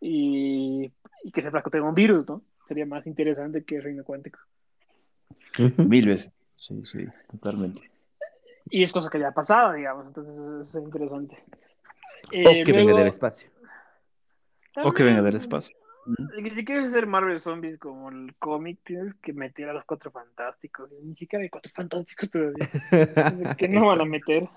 [0.00, 0.92] Y,
[1.22, 2.42] y que ese frasco tenga un virus, ¿no?
[2.66, 4.40] Sería más interesante que el reino cuántico.
[5.76, 6.32] Mil veces.
[6.56, 7.88] Sí, sí, totalmente.
[8.68, 11.36] Y es cosa que ya ha pasado, digamos, entonces es interesante.
[11.36, 13.48] O Eh, que venga luego, del espacio.
[14.82, 15.76] O que venga del espacio.
[16.54, 20.90] Si quieres hacer Marvel Zombies como el cómic, tienes que meter a los cuatro fantásticos.
[21.02, 22.68] Ni siquiera hay cuatro fantásticos todavía.
[23.56, 24.48] Que no van a meter.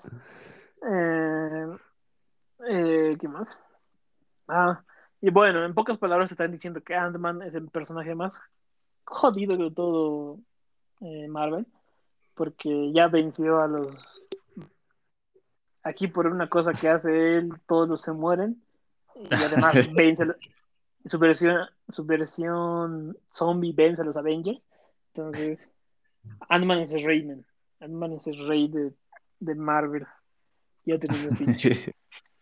[0.90, 1.66] Eh,
[2.68, 3.58] eh, ¿Qué más?
[4.48, 4.82] Ah,
[5.20, 8.34] y bueno, en pocas palabras te están diciendo que Ant-Man es el personaje más
[9.04, 10.38] jodido de todo
[11.00, 11.66] eh, Marvel,
[12.34, 14.22] porque ya venció a los...
[15.82, 18.60] Aquí por una cosa que hace él, todos los se mueren,
[19.14, 20.36] y además vence a-
[21.06, 24.60] su versión, su versión zombie vence a los Avengers,
[25.14, 25.70] entonces
[26.48, 27.44] Ant-Man es el rey, man.
[27.80, 28.92] Ant-Man es el rey de,
[29.40, 30.06] de Marvel.
[30.84, 31.68] Ya tenemos dicho.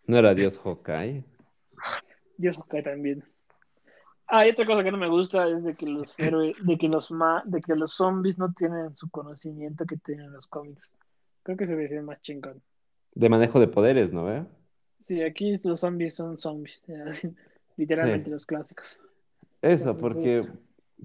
[0.06, 1.24] No era Dios Hawkeye.
[2.36, 3.24] Dios cae también.
[4.26, 6.88] Ah, y otra cosa que no me gusta es de que los héroes, de que
[6.88, 10.90] los ma, de que los zombies no tienen su conocimiento que tienen los cómics.
[11.42, 12.62] Creo que se ve más chingón.
[13.14, 14.44] De manejo de poderes, ¿no ve?
[15.00, 16.82] Sí, aquí los zombies son zombies,
[17.76, 18.30] literalmente Sí.
[18.30, 18.98] los clásicos.
[19.62, 20.48] Eso, Entonces, porque, eso.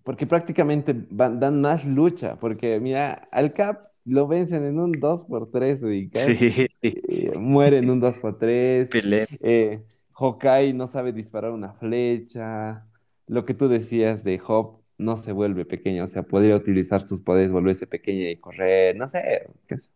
[0.03, 2.35] porque prácticamente van- dan más lucha.
[2.37, 6.23] Porque, mira, al Cap lo vencen en un 2x3, ubicas.
[6.55, 6.67] Sí.
[6.81, 8.89] Eh, muere en un 2x3.
[8.89, 9.27] Pelé.
[9.41, 9.81] Eh,
[10.13, 12.85] Hawkeye no sabe disparar una flecha.
[13.27, 16.03] Lo que tú decías de Hop no se vuelve pequeño.
[16.03, 18.95] O sea, podría utilizar sus poderes, volverse pequeña y correr.
[18.97, 19.47] No sé.
[19.67, 19.89] qué sé.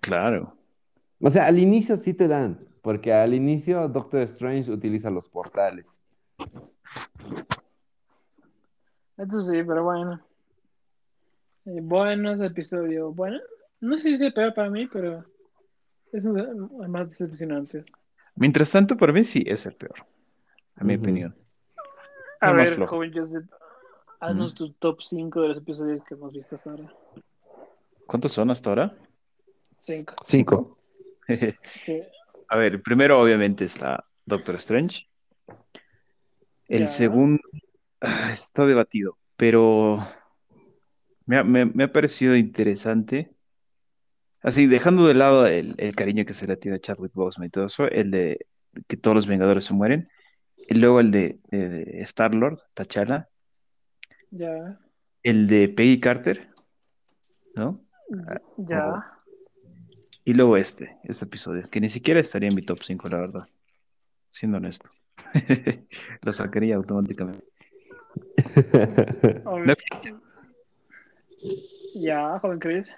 [0.00, 0.54] Claro.
[1.20, 2.58] O sea, al inicio sí te dan.
[2.82, 5.86] Porque al inicio Doctor Strange utiliza los portales.
[9.16, 10.20] Eso sí, pero bueno.
[11.66, 13.12] Eh, bueno, ese episodio.
[13.12, 13.38] Bueno,
[13.80, 15.24] no sé si es el peor para mí, pero
[16.12, 17.84] es más decepcionantes.
[18.36, 20.06] Mientras tanto, para mí sí es el peor.
[20.76, 21.34] A mi opinión.
[22.40, 22.96] A ver, flojo.
[22.96, 23.50] joven Joseph,
[24.20, 26.92] haznos tu top 5 de los episodios que hemos visto hasta ahora.
[28.06, 28.90] ¿Cuántos son hasta ahora?
[29.80, 30.14] 5.
[30.24, 30.78] Cinco.
[31.64, 32.02] Sí.
[32.48, 35.06] A ver, el primero obviamente está Doctor Strange.
[36.68, 36.88] El Ya.
[36.88, 37.40] segundo
[38.00, 39.98] ah, está debatido, pero
[41.26, 43.30] me ha, me- me ha parecido interesante.
[44.40, 47.50] Así, dejando de lado el, el cariño que se le tiene a Chadwick Boseman y
[47.50, 48.46] todo eso, el de
[48.86, 50.08] que todos los Vengadores se mueren,
[50.56, 53.28] y luego el de, de- de Star-Lord, T'Challa,
[54.30, 54.78] Ya.
[55.22, 56.48] el de Peggy Carter,
[57.54, 57.74] ¿no?
[58.58, 59.17] Ya.
[60.28, 63.48] Y luego este, este episodio, que ni siquiera estaría en mi top 5, la verdad,
[64.28, 64.90] siendo honesto.
[66.20, 67.46] Lo sacaría automáticamente.
[69.42, 69.74] No,
[71.94, 72.92] Ya, joven Chris.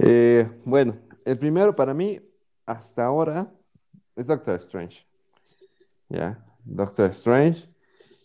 [0.00, 2.20] Eh, bueno, el primero para mí,
[2.66, 3.52] hasta ahora,
[4.16, 5.06] es Doctor Strange.
[6.08, 7.68] Ya, Doctor Strange.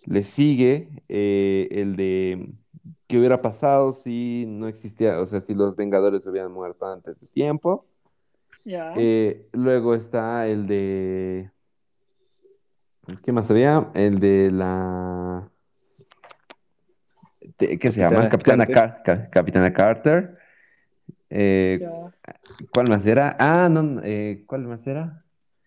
[0.06, 2.56] Le sigue eh, el de
[3.08, 7.28] qué hubiera pasado si no existía, o sea, si los Vengadores hubieran muerto antes de
[7.28, 7.86] tiempo.
[8.98, 11.52] Eh, luego está el de.
[13.24, 13.90] ¿Qué más había?
[13.94, 15.50] El de la.
[17.60, 18.30] de- ¿Qué se llama?
[18.30, 20.38] Capitana Capitana, Car- Ca- Capitana Carter.
[21.30, 21.86] Eh.
[22.72, 23.36] ¿Cuál más era?
[23.40, 25.24] Ah, no, eh, ¿cuál más era?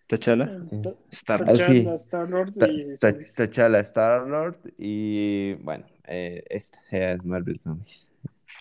[0.07, 1.43] T'Challa, eh, Ta- Star.
[1.45, 1.83] Ah, sí.
[1.83, 2.95] T'Challa, Star-Lord Ta- y.
[3.35, 8.07] T'Challa, Star-Lord y bueno, eh, esta es Marvel Zombies.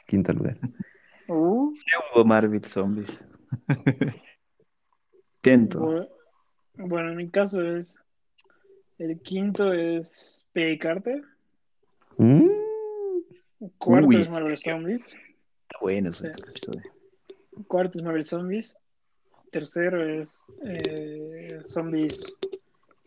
[0.07, 0.59] Quinto lugar.
[1.29, 3.27] Uh, Pseudo Marvel Zombies.
[5.43, 6.09] Bu-
[6.75, 7.99] bueno, en mi caso es.
[8.99, 11.23] El quinto es Peggy Carter.
[12.17, 12.49] Mm,
[13.79, 14.59] Cuarto Uy, es Marvel.
[14.59, 15.07] Zombies.
[15.63, 16.41] Está bueno ese Sí.
[16.49, 16.83] episodio.
[17.69, 18.77] Cuarto es Marvel Zombies.
[19.53, 22.21] Tercero es eh, Zombies.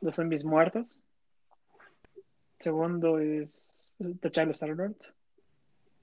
[0.02, 1.02] Los zombies muertos.
[2.60, 4.95] Segundo es T'Challa Star-Lord.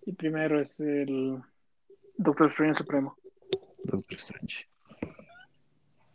[0.02, 1.42] Y primero es el
[2.16, 3.16] Doctor Strange Supremo.
[3.84, 4.66] Doctor Strange.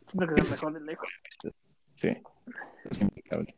[0.06, 1.10] Siento que es mejor de lejos.
[1.94, 2.10] Sí.
[2.90, 3.56] Es impecable.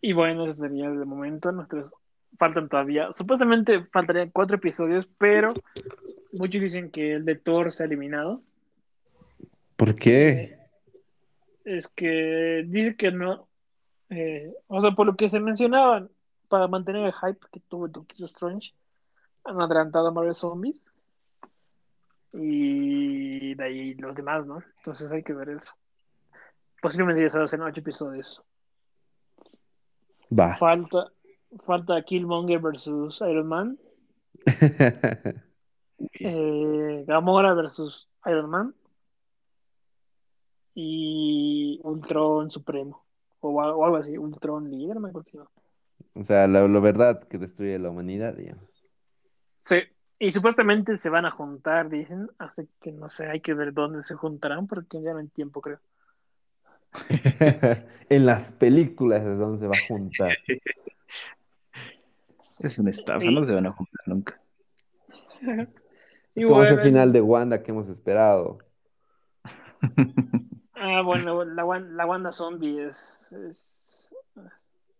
[0.00, 1.52] Y bueno, eso sería de momento.
[1.52, 1.92] Nuestros
[2.38, 3.12] faltan todavía.
[3.12, 5.52] Supuestamente faltarían cuatro episodios, pero
[6.32, 8.42] muchos dicen que el de Thor se ha eliminado.
[9.76, 10.58] ¿Por qué?
[11.64, 13.48] Es que dice que no.
[14.10, 16.10] eh, o sea, por lo que se mencionaban,
[16.52, 18.74] para mantener el hype que tuvo Doctor Strange,
[19.44, 20.84] han adelantado a Marvel Zombies.
[22.34, 24.62] Y de ahí los demás, ¿no?
[24.76, 25.72] Entonces hay que ver eso.
[26.82, 28.42] Posiblemente ya solo sean ocho episodios.
[30.38, 30.58] Va.
[30.58, 31.10] Falta,
[31.64, 33.78] falta Killmonger versus Iron Man.
[36.20, 38.74] eh, Gamora versus Iron Man
[40.74, 43.02] y Ultron Supremo
[43.40, 45.48] o, o algo así, Ultron líder, me acuerdo.
[46.14, 48.64] O sea, la, la verdad que destruye la humanidad, digamos.
[49.62, 49.76] Sí,
[50.18, 54.02] y supuestamente se van a juntar, dicen, así que no sé, hay que ver dónde
[54.02, 55.80] se juntarán porque ya no hay tiempo, creo.
[58.08, 60.36] En las películas es donde se va a juntar.
[62.60, 64.40] Es una estafa, Y- no se van a juntar nunca.
[65.40, 65.44] Y
[66.40, 68.58] Es como ese final de Wanda que hemos esperado.
[70.74, 74.08] ah, bueno, la, Wan- la Wanda Zombie es, es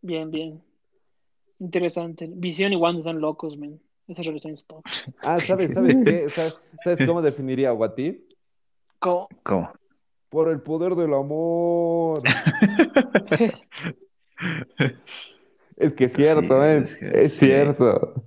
[0.01, 0.63] bien, bien
[1.63, 2.29] interesante.
[2.31, 3.81] Visión y Wanda están locos, man.
[4.09, 4.85] Esa relación es top.
[5.23, 6.29] Ah, ¿sabes, sabes qué?
[6.31, 6.55] ¿Sabes,
[6.85, 8.17] sabes cómo definiría a What If?
[8.99, 9.73] Co- ¿Cómo?
[10.29, 12.23] Por el poder del amor.
[15.77, 16.77] Es que es cierto, Sí, ¿eh?
[16.79, 17.39] es que Es sí.
[17.47, 18.25] cierto.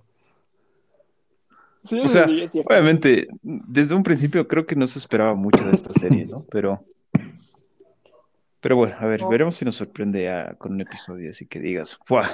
[1.84, 2.70] Sí, O sea, cierto.
[2.70, 6.44] obviamente, desde un principio creo que no se esperaba mucho de esta serie, ¿no?
[6.50, 6.84] Pero,
[8.60, 9.30] pero bueno, a ver, Oh.
[9.30, 12.28] veremos si nos sorprende a- con un episodio así que digas, ¡buah!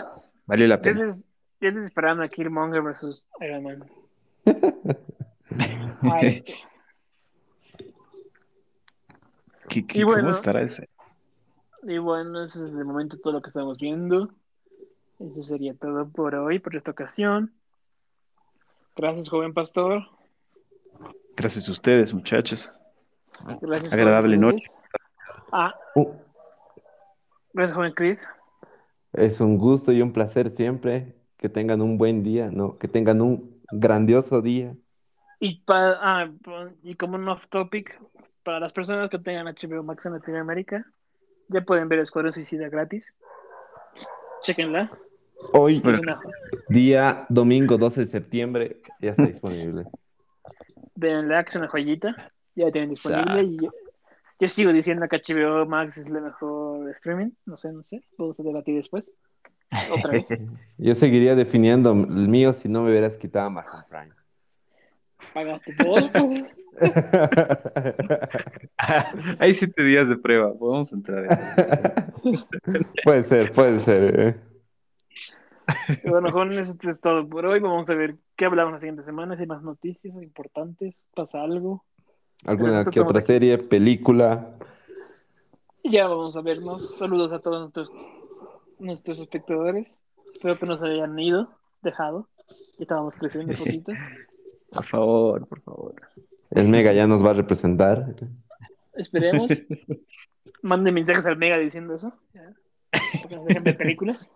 [0.51, 1.05] Valió la pena.
[1.05, 1.23] estoy,
[1.61, 3.85] ya estoy esperando a Killmonger versus Iron Man.
[6.01, 6.43] Ay,
[9.69, 10.29] ¿Qué- qué- Y ¿Cómo bueno.
[10.31, 10.89] estará ese?
[11.83, 14.29] y bueno, ese es de momento todo lo que estamos viendo.
[15.19, 17.53] Eso sería todo por hoy, por esta ocasión.
[18.97, 20.03] Gracias, joven pastor.
[21.37, 22.75] Gracias a ustedes, muchachos.
[23.61, 24.67] Gracias, Agradable noche.
[25.53, 26.11] Ah, Uh,
[27.53, 28.27] gracias, joven Chris.
[29.14, 32.78] Es un gusto y un placer siempre que tengan un buen día, ¿no?
[32.78, 34.76] Que tengan un grandioso día.
[35.39, 36.30] Y, pa- ah,
[36.84, 37.99] y como un off topic,
[38.43, 40.86] para las personas que tengan HBO Max en Latinoamérica,
[41.49, 43.14] ya pueden ver Escuadrón Suicida gratis.
[44.43, 44.91] Chequenla.
[45.53, 46.20] Hoy, una-
[46.70, 49.86] día domingo 12 de septiembre, ya está disponible.
[50.95, 52.16] Denle es una joyita.
[52.55, 53.43] Ya la tienen disponible.
[53.43, 53.57] Y
[54.41, 57.31] yo, sigo diciendo que HBO Max es el mejor streaming.
[57.45, 58.03] No sé, no sé.
[58.17, 59.15] Vamos a debatir después.
[59.91, 60.27] Otra vez.
[60.77, 64.11] Yo seguiría definiendo el mío si no me hubieras quitado Amazon Prime.
[65.33, 66.53] Pagaste vos, pues.
[69.39, 71.41] Hay siete días de prueba, podemos entrar a eso.
[73.03, 74.19] Puede ser, puede ser.
[74.19, 74.35] ¿eh?
[76.05, 77.59] Bueno, jóvenes, esto es todo por hoy.
[77.59, 79.35] Vamos a ver qué hablamos la siguiente semana.
[79.35, 81.83] Si hay más noticias importantes, pasa algo.
[82.45, 84.55] ¿Alguna que otra serie, película?
[85.83, 86.97] Ya vamos a vernos.
[86.97, 87.89] Saludos a todos nuestros,
[88.79, 90.03] nuestros espectadores.
[90.33, 91.49] Espero que nos hayan ido,
[91.81, 92.27] dejado.
[92.77, 93.91] Ya estábamos creciendo un poquito.
[94.71, 95.95] Por favor, por favor.
[96.49, 98.15] El Mega ya nos va a representar.
[98.93, 99.51] Esperemos.
[100.61, 102.13] Manden mensajes al Mega diciendo eso.
[102.33, 102.53] Ya.
[102.91, 104.31] Para que nos dejen ver películas.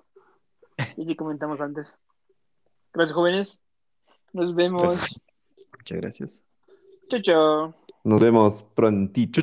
[0.97, 1.97] Y así comentamos antes.
[2.93, 3.63] Gracias, jóvenes.
[4.33, 4.81] Nos vemos.
[4.81, 5.21] Gracias.
[5.77, 6.45] Muchas gracias.
[7.09, 7.84] Chao, chao.
[8.05, 9.41] Nos vemos prontito.